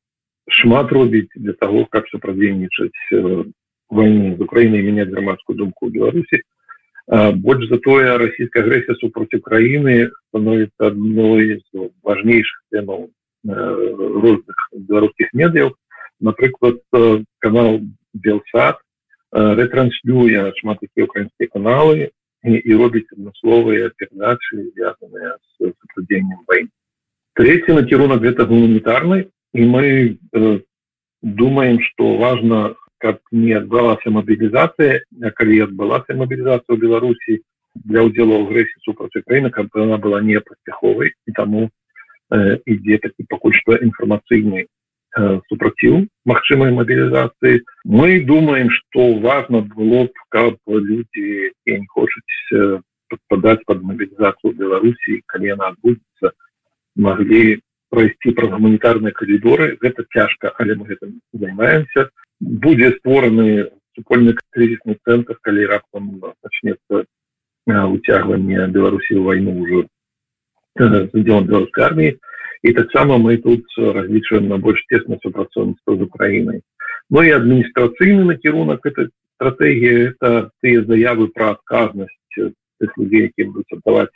шмат 0.60 0.92
робіць 0.92 1.32
для 1.34 1.52
того 1.52 1.86
каб 1.90 2.08
супрадзейнічаць 2.12 3.00
войне 3.88 4.36
з 4.36 4.40
украінай 4.44 4.84
мяняць 4.84 5.12
грамадскую 5.12 5.56
думку 5.56 5.90
беларусі 5.90 6.44
больш 7.08 7.68
затое 7.68 8.18
расійская 8.18 8.62
агрэсія 8.62 8.96
супраць 9.00 9.32
Украіны 9.32 10.10
становіцца 10.28 10.92
адной 10.92 11.60
з 11.64 11.88
важнейшых 12.04 12.60
тэмаў 12.72 13.08
розных 13.48 14.58
беларускіх 14.72 15.32
медыяў 15.32 15.72
напрыклад 16.20 16.84
канал 17.40 17.80
белсад 18.12 18.76
ретранслюе 19.32 20.52
шмат 20.60 20.80
такія 20.80 21.08
украінскія 21.08 21.48
каналы 21.48 22.10
і, 22.44 22.52
і 22.54 22.72
робіць 22.76 23.08
адмысловыя 23.12 23.90
перадачы 23.96 24.68
звязаныя 24.72 25.36
з 25.36 25.72
супрадзеннем 25.80 26.44
войны. 26.46 26.70
Третий 27.34 27.74
накірунак 27.74 28.20
гэта 28.20 28.46
гуманітарны 28.46 29.30
і 29.54 29.62
мы 29.64 30.18
э, 30.32 30.60
думаем 31.22 31.80
что 31.80 32.16
важно 32.16 32.76
каб 32.98 33.20
не 33.32 33.52
адбылася 33.58 34.10
мобілізацыя 34.10 35.32
калі 35.38 35.60
адбылася 35.66 36.18
мобілізацыя 36.22 36.72
ў 36.74 36.78
беларусі 36.86 37.40
для 37.84 38.06
ўдзелу 38.08 38.42
агрэсіі 38.44 38.84
супраць 38.86 39.14
украіны 39.20 39.50
каб 39.54 39.70
она 39.74 39.98
была 39.98 40.20
не 40.20 40.40
паспяховай 40.40 41.14
і 41.26 41.32
таму 41.32 41.68
э, 41.68 42.58
ідзе 42.66 42.98
такі 43.04 43.28
пакуль 43.28 43.56
што 43.60 43.78
інфармацыйны 43.78 44.66
супраціў 45.48 46.04
магчымай 46.28 46.70
мабілізацыі. 46.72 47.64
Мы 47.84 48.20
думаем 48.20 48.70
что 48.70 49.14
важно 49.18 49.62
было 49.62 50.04
б 50.04 50.12
каб 50.28 50.58
люди 50.68 51.52
не 51.66 51.86
хочуць 51.88 52.82
падпадаць 53.08 53.64
под 53.66 53.82
мобілізацыю 53.82 54.52
беларусі 54.52 55.22
калі 55.26 55.46
яна 55.56 55.72
адбудзецца 55.72 56.32
могли 56.96 57.60
пройсці 57.88 58.36
праз 58.36 58.52
гуманітарныя 58.52 59.16
коридоры 59.16 59.78
гэта 59.80 60.04
цяжка 60.12 60.52
але 60.60 60.76
мы 60.76 60.92
гэтым 60.92 61.16
займаемся 61.32 62.10
будзе 62.40 62.92
створаны 62.98 63.70
супольны 63.96 64.34
крызісны 64.54 64.98
цэнтр 65.04 65.38
калі 65.42 65.66
раптам 65.66 66.20
начнется 66.22 67.04
уцягванне 67.66 68.66
беларусі 68.74 69.18
ў 69.18 69.22
вайну 69.26 69.54
ўжо 69.62 69.86
задзел 70.78 71.44
беларускай 71.44 71.84
арміі 71.90 72.16
і 72.62 72.72
таксама 72.72 73.18
мы 73.18 73.36
тут 73.42 73.66
разлічваем 73.78 74.48
на 74.48 74.58
больш 74.58 74.82
тесна 74.88 75.18
супрацоўніцтва 75.22 75.96
з 75.96 76.02
украінай 76.02 76.60
Ну 77.10 77.22
і 77.24 77.30
адміністрацыйны 77.32 78.24
накірунак 78.28 78.84
этой 78.84 79.08
стратегії 79.40 80.12
это 80.12 80.50
тыя 80.60 80.84
заявы 80.84 81.28
пра 81.34 81.56
адказнасць 81.56 82.14
тых 82.36 82.90
людзей 82.98 83.32
які 83.32 83.50
будуць 83.50 83.78
аддаваць 83.78 84.14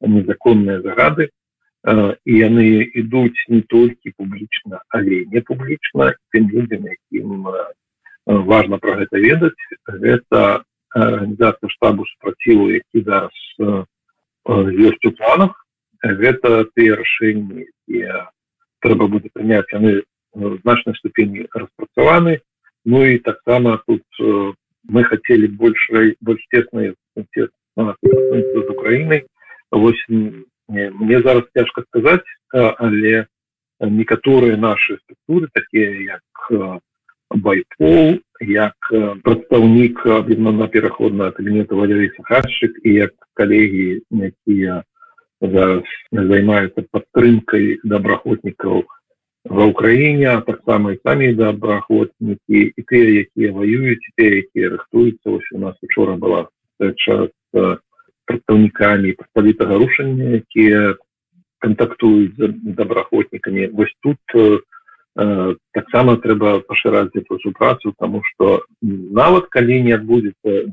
незаконныя 0.00 0.80
загады 0.82 1.28
і 1.84 2.32
яны 2.36 2.64
ідуць 3.02 3.46
не 3.48 3.60
толькі 3.62 4.12
публічна 4.16 4.82
але 4.88 5.24
не 5.32 5.40
публічна 5.40 6.12
тым 6.34 6.50
людзям 6.52 6.84
якім 6.84 7.46
важно 8.26 8.78
про 8.78 8.96
гэта 9.00 9.16
ведаць 9.16 9.64
гэта 9.88 10.64
арганізацыя 10.90 11.70
штабу 11.76 12.04
супраціву 12.06 12.70
які 12.70 13.04
зараз 13.06 13.36
ёсць 14.90 15.06
у 15.08 15.12
планах 15.16 15.56
гэта 16.04 16.68
тыя 16.76 17.00
рашэнні 17.00 17.64
трэба 18.84 19.08
будзе 19.08 19.32
прыняць 19.32 19.72
яны 19.72 20.04
значнай 20.36 20.94
ступені 21.00 21.48
распрацаваны 21.54 22.40
Ну 22.84 23.04
і 23.04 23.18
таксама 23.18 23.82
тут 23.86 24.02
мы 24.88 25.04
хотели 25.04 25.46
больше 25.46 26.16
больш 26.20 26.46
тесной 26.50 26.94
з 27.16 28.70
Украінай 28.70 29.26
вось 29.70 30.06
мне 30.70 31.22
зараз 31.22 31.44
цяжка 31.54 31.82
сказаць 31.88 32.26
але 32.54 33.26
некаторыя 33.80 34.56
наши 34.56 34.98
структуры 35.02 35.48
такія 35.54 36.18
як 36.18 36.24
байпол 37.30 38.20
як 38.40 38.76
прадстаўнік 39.24 40.06
аб'яднана 40.06 40.68
пераходна 40.68 41.30
кабінета 41.30 41.74
валерый 41.74 42.10
сахарчык 42.16 42.78
і 42.84 42.94
як 42.94 43.12
калегі 43.34 44.02
якія 44.10 44.82
зараз 45.40 45.84
займаюцца 46.12 46.84
падтрымкай 46.92 47.78
добраахвотнікаў 47.84 48.84
ва 49.48 49.64
ўкраіне 49.72 50.32
таксама 50.44 50.92
і 50.92 51.00
самі 51.00 51.32
добраахвотнікі 51.32 52.60
і 52.76 52.82
тыя 52.84 53.08
якія 53.24 53.52
ваююць 53.56 54.12
тыя 54.16 54.44
якія 54.44 54.76
рыхтуюцца. 54.76 55.26
Ось 55.32 55.48
у 55.56 55.58
нас 55.58 55.76
учора 55.80 56.16
была 56.20 56.48
час 56.96 57.32
прадстаўнікамі 58.30 59.18
паставітага 59.18 59.78
рушання 59.82 60.38
якія 60.38 60.94
кантактуюць 61.58 62.38
з 62.38 62.48
добраахвотнікамі. 62.78 63.66
Вось 63.74 63.92
тут 64.00 64.18
э, 64.34 65.54
таксама 65.74 66.16
трэба 66.16 66.60
пашыраць 66.70 67.10
эту 67.18 67.38
супрацу 67.42 67.92
тому 67.98 68.22
что 68.24 68.64
нават 68.80 69.50
калі 69.50 69.82
не 69.82 69.92
адбудзецца 69.98 70.70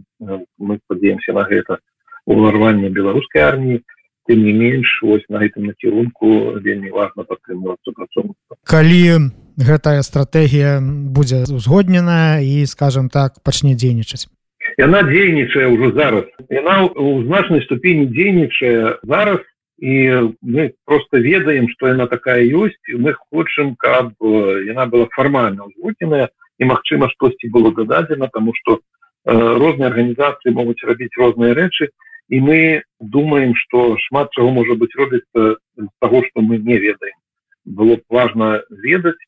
мы 0.62 0.78
спадзеемся 0.86 1.34
на 1.34 1.44
гэта 1.50 1.82
уварванне 2.30 2.94
беларускай 2.94 3.42
арміі 3.42 3.82
тым 4.30 4.44
не 4.44 4.54
менш 4.54 5.02
вось 5.02 5.26
на 5.30 5.42
гэтым 5.42 5.66
накірунку 5.66 6.62
вельмі 6.62 6.94
важно 6.94 7.24
падтрымваць 7.24 7.82
супрацоўніцтва. 7.84 8.62
Калі 8.64 9.34
гэтая 9.58 10.06
стратэгія 10.06 10.80
будзе 10.84 11.44
узгодненая 11.50 12.46
і 12.46 12.66
скажем 12.70 13.10
так 13.10 13.42
пачне 13.42 13.74
дзейнічаць 13.74 14.30
яна 14.77 15.03
дзейнічае 15.03 15.67
ўжо 15.74 15.91
зараз. 15.98 16.25
Яна 16.50 16.86
у 16.86 17.24
значнай 17.25 17.62
ступені 17.65 18.07
дзейнічае 18.13 19.01
зараз. 19.03 19.41
І 19.77 20.34
мы 20.41 20.74
просто 20.86 21.22
ведаем 21.22 21.69
что 21.69 21.88
яна 21.88 22.07
такая 22.07 22.41
ёсць 22.41 22.81
мы 22.98 23.13
хочам 23.29 23.75
каб 23.77 24.17
яна 24.65 24.89
была 24.89 25.05
фармальна 25.13 25.70
узгодненая 25.70 26.33
і 26.57 26.66
магчыма 26.66 27.09
штосьці 27.13 27.53
было 27.53 27.70
дададзена 27.70 28.25
тому 28.33 28.57
что 28.57 28.81
э, 28.81 28.81
розныя 29.29 29.94
арганізацыі 29.94 30.57
могуць 30.57 30.81
рабіць 30.81 31.13
розныя 31.22 31.53
рэчы 31.53 31.94
і 32.33 32.37
мы 32.42 32.81
думаем 33.00 33.53
что 33.53 34.01
шмат 34.09 34.33
чаго 34.33 34.50
можа 34.50 34.74
быть 34.74 34.98
робіцца 34.98 35.61
з 35.77 35.87
того 36.01 36.24
что 36.25 36.42
мы 36.42 36.57
не 36.57 36.81
ведаем. 36.81 37.18
Было 37.66 37.98
б 37.98 38.01
важно 38.09 38.63
ведаць 38.70 39.22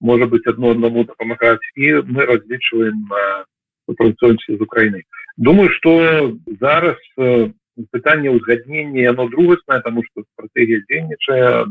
может 0.00 0.28
быть 0.28 0.46
одно 0.46 0.76
одному 0.76 1.08
дапамагаць 1.08 1.64
і 1.76 2.04
мы 2.12 2.28
разлічваем 2.28 3.08
на 3.08 3.48
супрацоўнічаць 3.86 4.58
з 4.58 4.62
Украінай 4.62 5.02
думаю 5.36 5.70
что 5.70 6.36
зараз 6.60 6.96
э, 7.18 7.50
пытанне 7.90 8.30
узгаднення 8.30 9.10
оно 9.10 9.28
другаснае 9.28 9.80
тому 9.80 10.02
что 10.04 10.22
стратегія 10.32 10.80
дзейнічае 10.88 11.66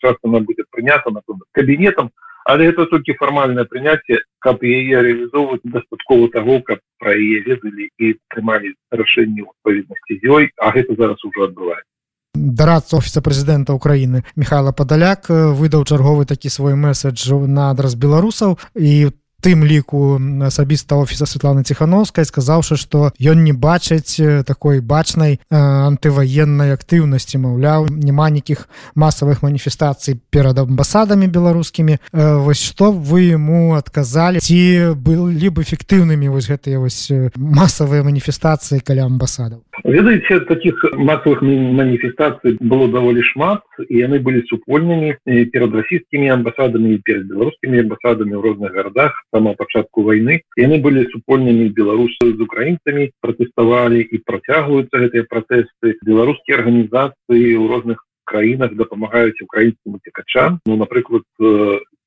час 0.00 0.16
она 0.22 0.40
будет 0.40 0.66
прынята 0.70 1.10
на 1.10 1.20
кабінетам 1.52 2.10
але 2.44 2.68
это 2.68 2.86
толькі 2.86 3.16
фармальное 3.16 3.64
прыняцце 3.64 4.20
каб 4.38 4.62
яе 4.62 5.00
реалізоўваць 5.00 5.64
дастаткова 5.64 6.28
того 6.28 6.60
каб 6.60 6.78
пра 7.00 7.16
яе 7.16 7.40
ведалі 7.46 7.88
і 7.98 8.14
прымалі 8.28 8.74
рашэнне 8.92 9.48
адпаведнасці 9.48 10.20
з 10.20 10.22
ёй 10.28 10.50
а 10.60 10.70
гэта 10.76 10.94
зараз 11.00 11.24
ужо 11.24 11.48
адбываецца 11.48 11.88
дарацца 12.34 12.98
офіса 12.98 13.22
прэзідэнта 13.24 13.72
Украіны 13.72 14.24
Михайла 14.36 14.72
падаляк 14.76 15.30
выдаў 15.30 15.88
чарговы 15.88 16.26
такі 16.28 16.52
свой 16.52 16.74
месседж 16.76 17.32
на 17.48 17.70
адрас 17.70 17.96
беларусаў 17.96 18.58
і 18.76 19.10
тым 19.44 19.64
ліку 19.68 20.16
асабіста 20.48 20.96
офіса 20.96 21.28
Святланы 21.28 21.68
ціхановскай 21.68 22.24
сказаўшы 22.24 22.80
што 22.80 23.12
ён 23.20 23.44
не 23.44 23.52
бачыць 23.52 24.16
такой 24.48 24.80
бачнай 24.80 25.36
антываеннай 25.52 26.72
актыўнасці 26.72 27.44
маўляў 27.44 27.92
няма 27.92 28.30
нейкіх 28.32 28.64
масавых 28.96 29.44
маніфестацый 29.44 30.16
перад 30.30 30.58
амбасадамі 30.64 31.28
беларускімі. 31.28 31.98
Вось 32.12 32.64
што 32.64 32.90
вы 32.92 33.36
ему 33.36 33.74
адказалі? 33.76 34.40
Ці 34.40 34.96
былі 34.96 35.48
б 35.52 35.60
эфектыўнымі 35.60 36.32
вось 36.32 36.48
гэтыя 36.48 36.80
вось 36.80 37.12
масавыя 37.36 38.00
маніфестацыі 38.06 38.80
каля 38.80 39.04
амбасадаў? 39.10 39.60
Ведаеце 39.84 40.40
таких 40.48 40.80
масовых 40.96 41.42
маніфестацый 41.42 42.56
было 42.60 42.88
даволі 42.88 43.20
шмат 43.20 43.60
і 43.88 44.00
яны 44.00 44.18
былі 44.24 44.40
супольнымі 44.48 45.18
перад 45.52 45.74
расійскімі 45.74 46.32
амбасадамі 46.40 46.96
перед 47.04 47.28
беларускімі 47.28 47.84
амбасадамі 47.84 48.32
ў 48.38 48.42
розных 48.42 48.72
гарадах 48.72 49.12
самого 49.34 49.58
пачатку 49.58 50.06
войны 50.06 50.40
яны 50.54 50.78
были 50.78 51.04
супольнымі 51.10 51.68
беларусаў 51.74 52.38
з 52.38 52.40
украінцамі 52.46 53.10
пратэставалі 53.20 54.00
і 54.00 54.22
працягваюцца 54.22 55.02
гэтыя 55.02 55.26
пратэсты. 55.26 55.98
Беларускія 56.06 56.62
арганізацыі 56.62 57.44
ў 57.58 57.64
розных 57.66 57.98
краінах 58.24 58.72
дапамагаюць 58.78 59.42
украінскім 59.42 59.98
уцекачам 59.98 60.60
ну 60.66 60.76
напрыклад 60.80 61.26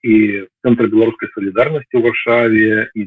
і 0.03 0.45
цэнтр 0.63 0.89
беларускай 0.93 1.29
салідарнасці 1.33 1.95
ў 1.97 2.01
варшаве 2.05 2.89
і 2.93 3.01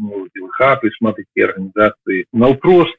хап 0.59 0.85
і 0.85 0.91
шмат 0.99 1.21
такія 1.21 1.51
арганізацыі 1.51 2.25
наўпрост 2.33 2.99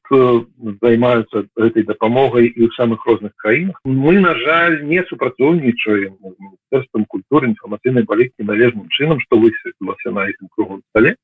займаюцца 0.82 1.44
гэтай 1.60 1.84
дапамогай 1.90 2.48
і 2.48 2.62
ў 2.68 2.72
самых 2.78 3.04
розных 3.06 3.36
краінах 3.38 3.82
мы 3.84 4.20
на 4.20 4.36
жаль 4.40 4.82
не 4.88 5.04
супрацоўнічаем 5.12 6.16
міністэрствам 6.24 7.06
культуры 7.06 7.52
інфармацыйнай 7.52 8.08
паліткі 8.08 8.48
належным 8.48 8.88
чынам 8.96 9.20
што 9.26 9.42
высветлілася 9.42 10.16
на 10.16 10.30
гэтым 10.30 10.48
кругом 10.56 10.82
стале 10.92 11.18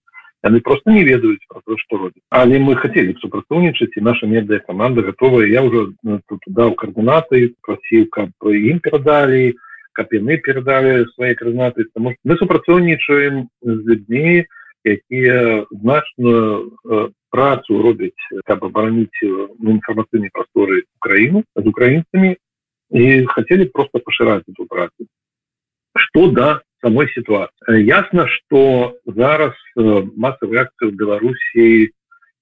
яны 0.44 0.62
просто 0.62 0.92
не 0.92 1.04
ведаюць 1.04 1.48
про 1.48 1.62
то 1.66 1.78
что 1.78 1.98
робіць 1.98 2.24
але 2.30 2.60
мы 2.60 2.76
хотели 2.76 3.14
б 3.14 3.22
супрацоўнічаць 3.24 3.96
і 3.96 4.06
наша 4.06 4.28
медыя 4.28 4.60
команда 4.60 5.02
готовая 5.02 5.48
я 5.48 5.64
уже 5.64 5.94
тут 6.28 6.44
даў 6.48 6.76
координаты 6.76 7.56
просіў 7.62 8.12
каб 8.12 8.30
ім 8.44 8.80
перадалі 8.80 9.56
каб 9.98 10.14
яны 10.14 10.38
перадалі 10.38 11.10
свои 11.16 11.34
координаты 11.34 11.90
потому 11.90 12.14
что 12.14 12.22
мы 12.24 12.38
супрацоўнічаем 12.38 13.50
з 13.62 13.82
людьми 13.90 14.46
якія 14.86 15.66
значную 15.72 16.78
працу 17.34 17.82
робяць 17.82 18.26
каб 18.46 18.64
абараніць 18.64 19.22
інфармацыйнай 19.24 20.30
прасторы 20.34 20.84
украіну 21.02 21.44
з 21.56 21.66
украінцамі 21.66 22.38
і 22.92 23.26
хотели 23.26 23.66
просто 23.66 24.00
пашыраць 24.00 24.48
эту 24.48 24.66
працу. 24.66 25.08
Что 25.96 26.32
да 26.32 26.62
самой 26.82 27.10
ситуации? 27.10 27.84
Ясно 27.84 28.28
что 28.28 28.96
зараз 29.06 29.54
массовые 29.76 30.62
акции 30.62 30.92
в 30.92 30.96
белоруссии 30.96 31.92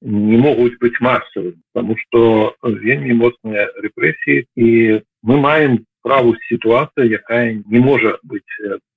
не 0.02 0.38
могут 0.38 0.78
быть 0.80 1.00
массовым 1.00 1.64
потому 1.74 1.98
что 1.98 2.56
вельмі 2.62 3.14
моцные 3.14 3.70
репрессии 3.82 4.46
и 4.56 5.02
мы 5.24 5.38
маем 5.38 5.86
праву 6.06 6.36
ситуация 6.48 7.06
якая 7.06 7.64
не 7.66 7.80
может 7.80 8.20
быть 8.22 8.44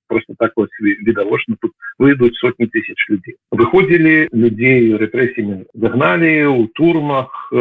просто 0.07 0.35
так 0.37 0.53
вот 0.55 0.69
видовочно 0.79 1.55
тут 1.59 1.71
выйдут 1.97 2.35
сотни 2.35 2.65
тысяч 2.65 2.97
людей. 3.09 3.37
Выходили 3.51 4.29
людей 4.31 4.95
репрессиями 4.95 5.65
загнали 5.73 6.43
у 6.45 6.67
турмах 6.67 7.51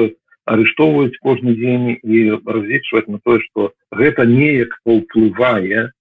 арыштовывать 0.44 1.16
кожны 1.18 1.54
день 1.54 1.98
и 2.02 2.30
различивать 2.30 3.08
на 3.08 3.18
то 3.20 3.40
что 3.40 3.72
гэта 3.90 4.26
неяк 4.26 4.68
паўплывае 4.84 5.92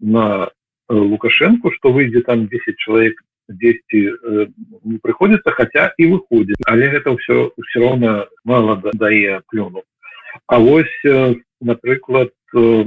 на 0.00 0.50
лукашенко 0.88 1.70
что 1.70 1.92
выйдзе 1.92 2.22
там 2.22 2.48
10 2.48 2.76
человек 2.78 3.14
10 3.48 3.80
э, 3.92 4.46
не 4.82 4.98
приходится 4.98 5.50
хотя 5.52 5.94
и 5.96 6.06
выходит. 6.06 6.56
Але 6.66 6.86
это 6.86 7.16
все 7.16 7.52
все 7.68 7.80
равно 7.80 8.26
мало 8.44 8.80
дае 8.94 9.42
плюну 9.48 9.84
А 10.46 10.58
вось 10.58 11.04
э, 11.04 11.34
напрыклад 11.60 12.32
э, 12.54 12.84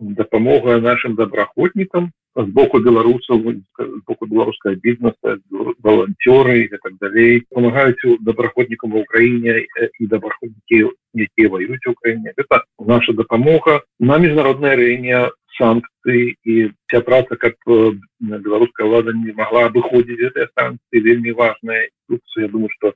дапамога 0.00 0.80
нашим 0.80 1.14
добраахвотнікам 1.14 2.12
з 2.36 2.50
боку 2.50 2.80
беларусаў 2.82 3.62
боку 4.06 4.26
беларускага 4.26 4.74
бізнеса 4.82 5.38
волонцёры 5.82 6.66
і 6.66 6.68
так 6.68 6.98
далей. 7.00 7.46
Помогаюць 7.50 8.18
добраахвотнікам 8.20 8.90
в 8.90 8.96
Украіне 8.96 9.62
і 10.00 10.06
добраахвотнікі 10.06 10.90
якія 11.14 11.48
воююць 11.48 11.86
Украіне 11.86 12.32
это 12.36 12.64
наша 12.78 13.12
дапамога 13.12 13.82
на 14.00 14.18
міжнародная 14.18 14.74
арэне 14.74 15.30
санкцыі 15.58 16.36
і 16.44 16.54
вся 16.88 17.00
праца 17.00 17.36
как 17.36 17.54
беларуская 17.66 18.86
ўлада 18.86 19.14
не 19.14 19.32
могла 19.32 19.66
абыходзіць 19.70 20.30
этой 20.30 20.48
станцыі 20.50 21.04
вельмі 21.04 21.32
важная 21.32 21.88
тут 22.08 22.20
я 22.36 22.48
думаю 22.48 22.70
что 22.74 22.92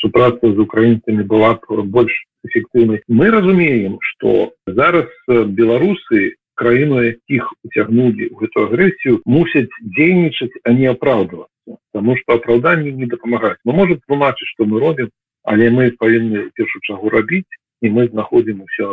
супраца 0.00 0.52
з 0.52 0.58
украінцамі 0.58 1.24
была 1.24 1.58
больш 1.84 2.12
эффектыўнай 2.44 3.02
мы 3.08 3.30
разумеем 3.30 3.98
что 4.00 4.52
зараз 4.66 5.08
беларусы 5.28 6.36
краіну 6.54 7.00
якіх 7.02 7.48
уцягнулі 7.64 8.28
ў 8.28 8.36
гэту 8.44 8.68
агрэсію 8.68 9.20
мусяць 9.24 9.72
дзейнічаць 9.80 10.62
а 10.64 10.76
не 10.76 10.86
апраўдвацца 10.92 11.78
потому 11.92 12.16
что 12.16 12.36
апраўданні 12.36 12.92
не 12.92 13.06
дапамагаць 13.06 13.58
мы 13.64 13.72
можем 13.72 14.00
тлумачыць 14.06 14.52
что 14.52 14.68
мы 14.68 14.80
робім 14.80 15.08
але 15.42 15.70
мы 15.70 15.90
павінны 15.98 16.50
першую 16.54 16.82
чагу 16.86 17.08
рабіць 17.08 17.48
і 17.82 17.90
мы 17.90 18.06
знаходзім 18.12 18.62
усё 18.62 18.88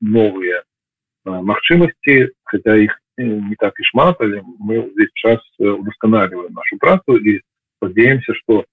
новыя 0.00 0.62
магчымасці 1.24 2.28
хотя 2.44 2.76
іх 2.76 2.98
не 3.18 3.56
так 3.60 3.74
і 3.78 3.84
шмат 3.84 4.16
але 4.20 4.42
мы 4.58 4.78
увесь 4.78 5.12
час 5.14 5.40
удасканаливаем 5.58 6.52
нашу 6.52 6.78
працу 6.78 7.16
і 7.16 7.40
спадзеемся 7.76 8.34
что 8.34 8.64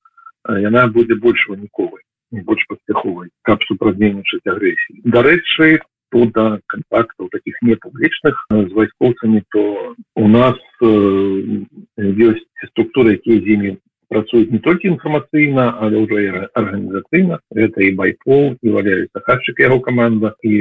яна 0.48 0.88
будзе 0.88 1.16
больш 1.16 1.48
выніковай 1.50 2.04
больш 2.32 2.66
паспяховай 2.70 3.30
каб 3.44 3.64
супрадзейнічаць 3.68 4.46
агрэсіі 4.46 5.02
дарэчы 5.06 5.80
то 6.10 6.26
да 6.34 6.60
контактаў 6.68 7.30
таких 7.30 7.62
непублічных 7.62 8.46
з 8.50 8.72
вайскоўцамі 8.74 9.44
то 9.52 9.96
у 10.16 10.28
нас 10.28 10.58
ёсць 10.82 12.48
структуры 12.72 13.20
якія 13.20 13.42
з 13.42 13.46
імі 13.58 13.72
працуюць 14.10 14.52
не 14.52 14.60
толькі 14.60 14.90
інфармацыйна 14.94 15.78
але 15.80 16.02
ўжо 16.04 16.18
арганізацыйна. 16.54 17.40
Это 17.54 17.80
і 17.86 17.92
байпол 17.96 18.58
і 18.62 18.68
валерый 18.74 19.08
сахарчык 19.14 19.62
яго 19.62 19.80
команда 19.80 20.34
і 20.44 20.54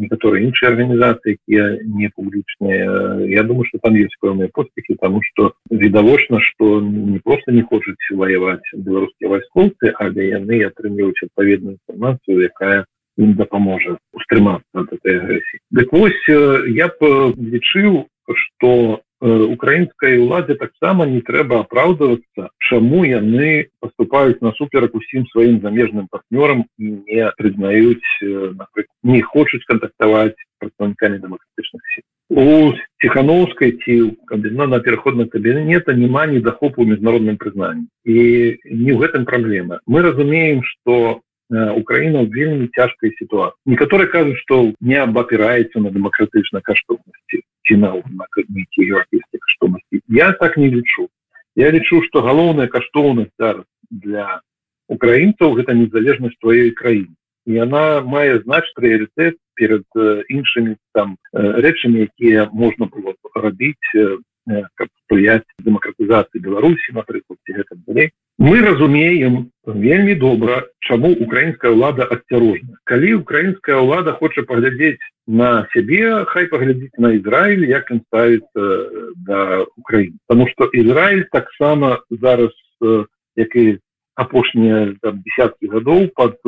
некаторыя 0.00 0.42
іншыя 0.48 0.72
арганізацыі 0.72 1.36
якія 1.36 1.84
не 1.84 2.08
публічныя. 2.10 3.22
Я 3.28 3.42
думаю 3.44 3.64
что 3.68 3.78
там 3.78 3.94
есть 3.94 4.16
пэўныя 4.20 4.48
поспехи 4.52 4.96
тому 5.00 5.20
что 5.22 5.54
відавочна 5.70 6.40
что 6.40 6.80
не 6.80 7.20
просто 7.20 7.52
не 7.52 7.62
хочуць 7.62 8.00
ваяваць 8.10 8.64
беларускія 8.74 9.30
вайскоўцы 9.30 9.92
але 10.00 10.32
яны 10.32 10.64
атрымліваюць 10.64 11.28
адпаведную 11.28 11.78
інфармацыю 11.78 12.42
якая 12.42 12.84
дапаможа 13.16 13.96
устрымацца 14.12 14.72
от 14.74 14.92
этой 14.92 15.20
агрэсіі. 15.20 15.60
Дык 15.70 15.92
вось 15.92 16.28
я 16.28 16.88
б 16.88 17.32
лічыў 17.36 18.08
что 18.26 19.00
украінскай 19.20 20.18
уладзе 20.20 20.54
таксама 20.60 21.06
не 21.06 21.20
трэба 21.24 21.64
апраўдвацца 21.64 22.52
чаму 22.68 23.04
яны 23.08 23.68
поступаюць 23.80 24.44
насуперак 24.44 24.94
усім 24.94 25.24
сваім 25.32 25.60
замежным 25.60 26.06
партнёрам 26.12 26.66
і 26.78 27.00
не 27.08 27.32
прызнаюць 27.38 28.04
не 29.02 29.22
хочуць 29.22 29.64
кантактаваць 29.64 30.36
прадстаўнікамі 30.60 31.20
дэмакратычных 31.24 31.82
сіл. 31.94 32.04
У 32.28 32.74
ціхановскай 33.00 33.72
ці 33.80 34.16
кабіна 34.26 34.66
на 34.66 34.80
пераходных 34.80 35.30
кабінета 35.30 35.94
няма 35.94 36.26
недахопу 36.26 36.84
міжнародным 36.84 37.40
прызнанні 37.40 37.88
і 38.04 38.16
не 38.68 38.92
ў 38.92 38.98
гэтым 39.00 39.24
праблема 39.24 39.80
мы 39.86 40.02
разумеем 40.02 40.60
что 40.62 41.22
Украіна 41.48 42.26
ў 42.26 42.28
вельмі 42.34 42.66
цяжкай 42.74 43.14
сітуацыі 43.14 43.70
некаторыя 43.70 44.10
кажуць 44.10 44.40
што 44.42 44.74
не 44.82 44.98
абапіраецца 44.98 45.78
на 45.78 45.94
дэмакратычна 45.94 46.58
каштоўнасці 46.58 47.45
ці 47.66 47.76
на 47.82 47.92
нейкія 48.48 48.86
еўрапейскія 48.94 49.40
каштоўнасці 49.42 50.02
я 50.08 50.32
так 50.32 50.56
не 50.56 50.70
лічу 50.70 51.08
я 51.56 51.70
лічу 51.70 52.02
што 52.08 52.22
галоўная 52.22 52.66
каштоўнасць 52.72 53.34
зараз 53.38 53.66
для 53.90 54.40
украінцаў 54.88 55.56
гэта 55.58 55.74
незалежнасць 55.74 56.38
твоей 56.40 56.70
краіны 56.70 57.14
і 57.46 57.58
она 57.62 58.02
мае 58.02 58.38
знач 58.42 58.64
прыярытэт 58.78 59.38
перед 59.54 59.86
іншымі 60.28 60.76
там 60.92 61.16
рэчамі 61.32 62.06
якія 62.06 62.50
можна 62.52 62.86
было 62.86 63.14
рабіць 63.34 63.90
каб 64.46 64.88
спрыяць 65.06 65.46
дэмакратызацыі 65.58 66.42
беларусі 66.42 66.94
напрыклад 66.94 67.38
гэта 67.50 67.78
далей 67.86 68.10
мы 68.38 68.60
разумеем 68.62 69.50
вельмі 69.66 70.14
добра 70.14 70.62
чаму 70.80 71.10
украінская 71.18 71.74
ўлада 71.74 72.06
асцярожна. 72.06 72.78
Калі 72.86 73.20
украінская 73.20 73.82
ўлада 73.82 74.14
хоча 74.14 74.46
паглядзець 74.46 75.02
на 75.26 75.66
сябе 75.74 76.24
хай 76.30 76.46
паглядзіць 76.46 76.94
на 77.02 77.12
Ізраіль 77.18 77.66
як 77.66 77.90
ён 77.90 78.00
ставіцца 78.06 78.62
да 79.26 79.66
Украіны. 79.76 80.18
Потому 80.26 80.48
что 80.48 80.70
Ізраиль 80.70 81.26
таксама 81.32 81.98
зараз 82.10 82.54
як 83.36 83.56
і 83.56 83.78
апошнія 84.14 84.94
десяткі 85.02 85.66
гадоў 85.74 86.14
под 86.14 86.38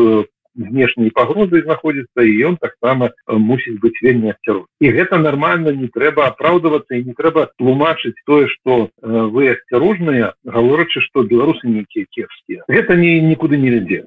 знешняй 0.59 1.11
пагрозай 1.15 1.63
знаходзіцца 1.63 2.27
і 2.27 2.37
ён 2.51 2.59
таксама 2.61 3.11
мусіць 3.29 3.79
быць 3.79 3.97
вельмі 4.03 4.35
асцярог 4.35 4.67
і 4.81 4.93
гэта 4.99 5.23
нормально 5.23 5.73
не 5.73 5.89
трэба 5.95 6.27
апраўдвацца 6.35 6.99
і 6.99 7.05
не 7.07 7.15
трэба 7.15 7.49
тлумачыць 7.59 8.19
тое 8.27 8.51
что 8.59 8.91
вы 9.03 9.55
асцярожныя 9.55 10.35
гаворачы 10.45 11.01
что 11.09 11.23
беларусы 11.23 11.67
нейкія 11.67 12.07
кепскія 12.11 12.65
гэта 12.69 12.97
не 12.97 13.21
нікуды 13.21 13.57
не 13.57 13.71
лядзе 13.71 14.07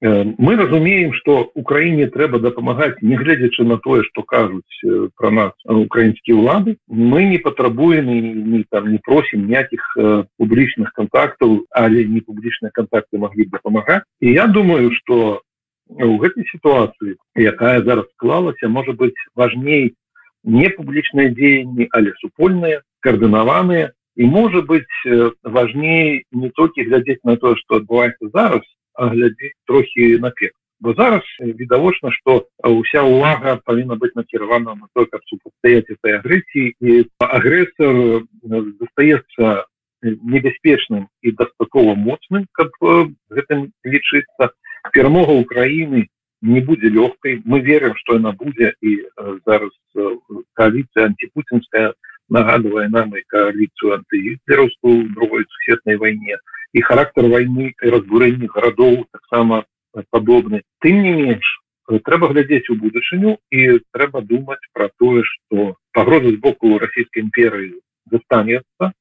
мы 0.00 0.54
разумеем 0.54 1.12
что 1.12 1.50
украіне 1.54 2.06
трэба 2.06 2.38
дапамагаць 2.38 3.02
нягледзячы 3.02 3.64
на 3.64 3.78
тое 3.78 4.04
что 4.04 4.22
кажуць 4.22 4.62
про 5.16 5.30
нас 5.30 5.52
украінскія 5.66 6.38
ўлады 6.38 6.76
мы 6.86 7.24
не 7.24 7.38
патрабуем 7.38 8.06
і 8.10 8.20
не 8.22 8.64
там 8.70 8.92
не 8.92 9.02
просім 9.02 9.46
ніякіх 9.50 9.82
публічных 10.38 10.94
контактаў 10.94 11.66
але 11.70 12.06
не 12.06 12.20
публічныя 12.20 12.70
контакты 12.70 13.18
маглі 13.18 13.50
дапамагаць 13.50 14.06
і 14.20 14.32
я 14.32 14.46
думаю 14.46 14.94
что 14.94 15.42
у 15.90 16.18
гэтай 16.22 16.44
сітуацыі 16.52 17.16
якая 17.36 17.82
зараз 17.82 18.06
склалася 18.16 18.68
можа 18.68 18.92
быть 18.92 19.18
важней 19.34 19.94
не 20.44 20.68
публічныя 20.68 21.32
дзеянні 21.32 21.88
але 21.92 22.12
супольныя 22.20 22.82
каардынаваныя 23.00 23.90
і 24.16 24.24
можа 24.26 24.62
быть 24.62 24.96
важней 25.42 26.24
не 26.32 26.50
толькі 26.50 26.84
глядзець 26.84 27.24
на 27.24 27.36
тое 27.36 27.56
что 27.56 27.80
адбываецца 27.80 28.30
зараз 28.34 28.64
а 28.94 29.08
глядзець 29.14 29.56
трохі 29.66 30.18
наперед 30.18 30.54
бо 30.80 30.94
зараз 30.94 31.22
відавочна 31.40 32.10
что 32.12 32.46
уся 32.62 33.02
увага 33.02 33.58
павінна 33.64 33.96
быць 33.96 34.14
накіравана 34.14 34.74
на 34.74 34.86
то 34.94 35.06
каб 35.06 35.20
супастаяць 35.26 35.90
этой 35.90 36.18
агрэсіі 36.20 36.74
і 36.80 37.08
агрэсор 37.18 38.22
застаецца 38.44 39.64
небяспечным 40.02 41.08
і 41.22 41.32
дастаткова 41.32 41.94
моцным 41.94 42.46
каб 42.52 42.70
гэтым 43.30 43.72
лічыцца 43.84 44.54
перамога 44.92 45.32
Украіны 45.32 46.08
не 46.42 46.60
будзе 46.60 46.88
лёгкай 46.88 47.42
мы 47.44 47.60
верым 47.60 47.94
что 47.96 48.14
яна 48.14 48.32
будзе 48.32 48.74
і 48.80 49.02
зараз 49.46 49.72
коаліцыя 50.54 51.10
антипутинская 51.10 51.94
нагадывае 52.28 52.88
нам 52.88 53.16
и 53.16 53.22
коалицию 53.26 53.94
антигитлеровскую 53.94 55.08
другой 55.14 55.46
сусветной 55.48 55.96
войне 55.96 56.38
и 56.72 56.80
характер 56.80 57.26
войны 57.26 57.74
и 57.82 57.88
разбурэння 57.88 58.46
городов 58.46 59.06
таксама 59.12 59.64
подобны 60.10 60.62
тым 60.80 61.02
не 61.02 61.12
менш 61.12 61.58
трэба 62.04 62.28
глядзець 62.28 62.70
у 62.70 62.76
будучыню 62.76 63.38
і 63.50 63.80
трэба 63.90 64.22
думать 64.22 64.62
про 64.72 64.90
тое 64.98 65.24
что 65.24 65.76
пагроза 65.92 66.30
з 66.30 66.36
боку 66.36 66.78
российской 66.78 67.20
империи 67.20 67.80
застанется 68.06 68.92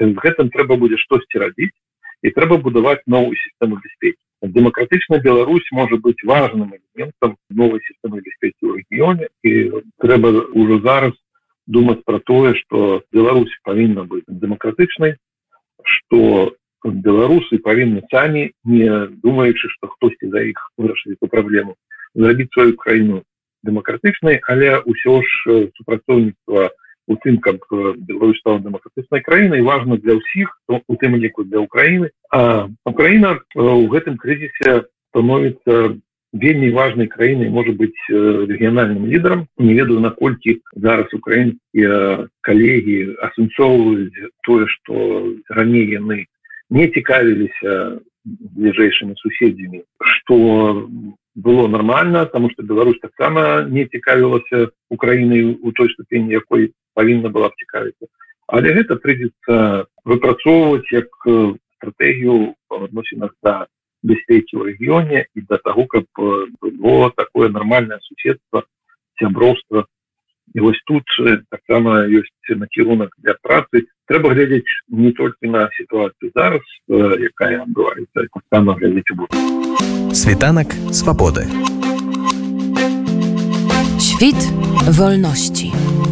гэтым 0.00 0.50
трэба 0.50 0.76
будзе 0.76 0.98
штосьці 0.98 1.38
рабіць 1.38 1.76
і 2.22 2.30
трэба 2.30 2.58
будаваць 2.58 3.04
новую 3.06 3.36
сістэму 3.36 3.78
бяспекі 3.78 4.18
демократычна 4.48 5.18
Беларусь 5.18 5.70
может 5.72 6.00
быть 6.00 6.22
важным 6.22 6.74
элементом 6.74 7.36
новой 7.50 7.80
системы 7.82 8.20
бяспеки 8.20 8.64
в 8.64 8.76
регионе 8.76 9.28
и 9.42 9.70
трэба 9.98 10.46
уже 10.52 10.80
зараз 10.80 11.12
думать 11.66 12.04
про 12.04 12.20
тое 12.20 12.54
что 12.54 13.02
Беларусь 13.12 13.56
повинна 13.62 14.04
быть 14.04 14.24
демократычной 14.28 15.16
что 15.84 16.54
беларусы 16.84 17.58
повинны 17.58 18.02
сами 18.10 18.52
не 18.64 19.06
думаючы 19.06 19.68
что 19.68 19.88
хтосьці 19.88 20.28
за 20.28 20.42
их 20.42 20.70
вырашить 20.76 21.16
эту 21.18 21.28
проблему 21.28 21.76
зрабіць 22.14 22.52
свою 22.52 22.76
краіну 22.76 23.22
демократычнай 23.62 24.40
але 24.44 24.84
ўсё 24.84 25.22
ж 25.22 25.70
супрацоўніцтва 25.76 26.70
у 27.06 27.16
тым 27.16 27.38
как 27.38 27.66
Беларусь 27.70 28.38
стала 28.38 28.60
демократычнай 28.60 29.20
краінай 29.20 29.62
важно 29.62 29.96
для 29.96 30.16
ўсіх 30.16 30.48
у 30.68 30.94
тым 30.96 31.16
ліку 31.16 31.44
для 31.44 31.60
Украіны. 31.60 32.10
А 32.32 32.68
Украіна 32.84 33.40
у 33.54 33.86
гэтым 33.88 34.16
крызісе 34.16 34.88
становіцца 35.12 36.00
вельмі 36.34 36.70
важнай 36.74 37.06
краінай 37.06 37.50
можа 37.50 37.72
быць 37.72 37.94
рэгіянальным 38.10 39.06
лідарам. 39.06 39.46
Не 39.58 39.74
ведаю 39.74 40.00
наколькі 40.00 40.60
зараз 40.74 41.12
украінскія 41.14 42.26
калегі 42.40 43.16
асэнцоўваюць 43.22 44.32
тое 44.42 44.66
што 44.66 44.94
раней 45.48 45.86
яны 45.94 46.26
не 46.70 46.88
цікавіліся 46.88 48.00
бліжэйшымі 48.24 49.14
суседзямі 49.20 49.84
что 50.00 50.88
было 51.34 51.66
нормально 51.68 52.26
тому 52.26 52.50
что 52.50 52.62
Беларусь 52.62 53.00
таксама 53.00 53.62
не 53.62 53.86
цікавілася 53.86 54.70
Украінай 54.90 55.44
у 55.44 55.72
той 55.72 55.90
ступені 55.92 56.32
якой 56.32 56.72
павінна 56.94 57.28
была 57.28 57.48
б 57.48 57.58
цікавіцца 57.58 58.06
але 58.46 58.72
гэта 58.76 58.96
прыйдзецца 58.96 59.86
выпрацоўваць 60.04 60.90
як 60.92 61.08
стратегію 61.76 62.54
адносінах 62.70 63.34
да 63.42 63.66
бяспекі 64.02 64.56
ў 64.56 64.62
рэгіёне 64.70 65.26
і 65.34 65.40
да 65.48 65.58
таго 65.64 65.86
каб 65.86 66.06
было 66.16 67.10
такое 67.10 67.48
нормальное 67.48 67.98
суседство 68.04 68.64
сяброўства 69.18 69.86
і 70.54 70.60
вось 70.60 70.80
тут 70.86 71.04
таксама 71.50 72.04
ёсць 72.06 72.30
накірунак 72.48 73.10
для 73.18 73.34
працы 73.42 73.88
трэба 74.06 74.34
глядзець 74.36 74.68
не 74.88 75.12
толькі 75.12 75.48
на 75.48 75.68
сітуацыю 75.76 76.30
зараз 76.34 76.62
якая 77.32 77.64
адбываецца 77.64 78.28
таксама 78.28 78.76
глядзець 78.76 79.10
у 79.14 79.16
Світанак 80.14 80.74
свабоды. 80.92 81.44
Świt 83.98 84.40
wolności. 84.86 86.03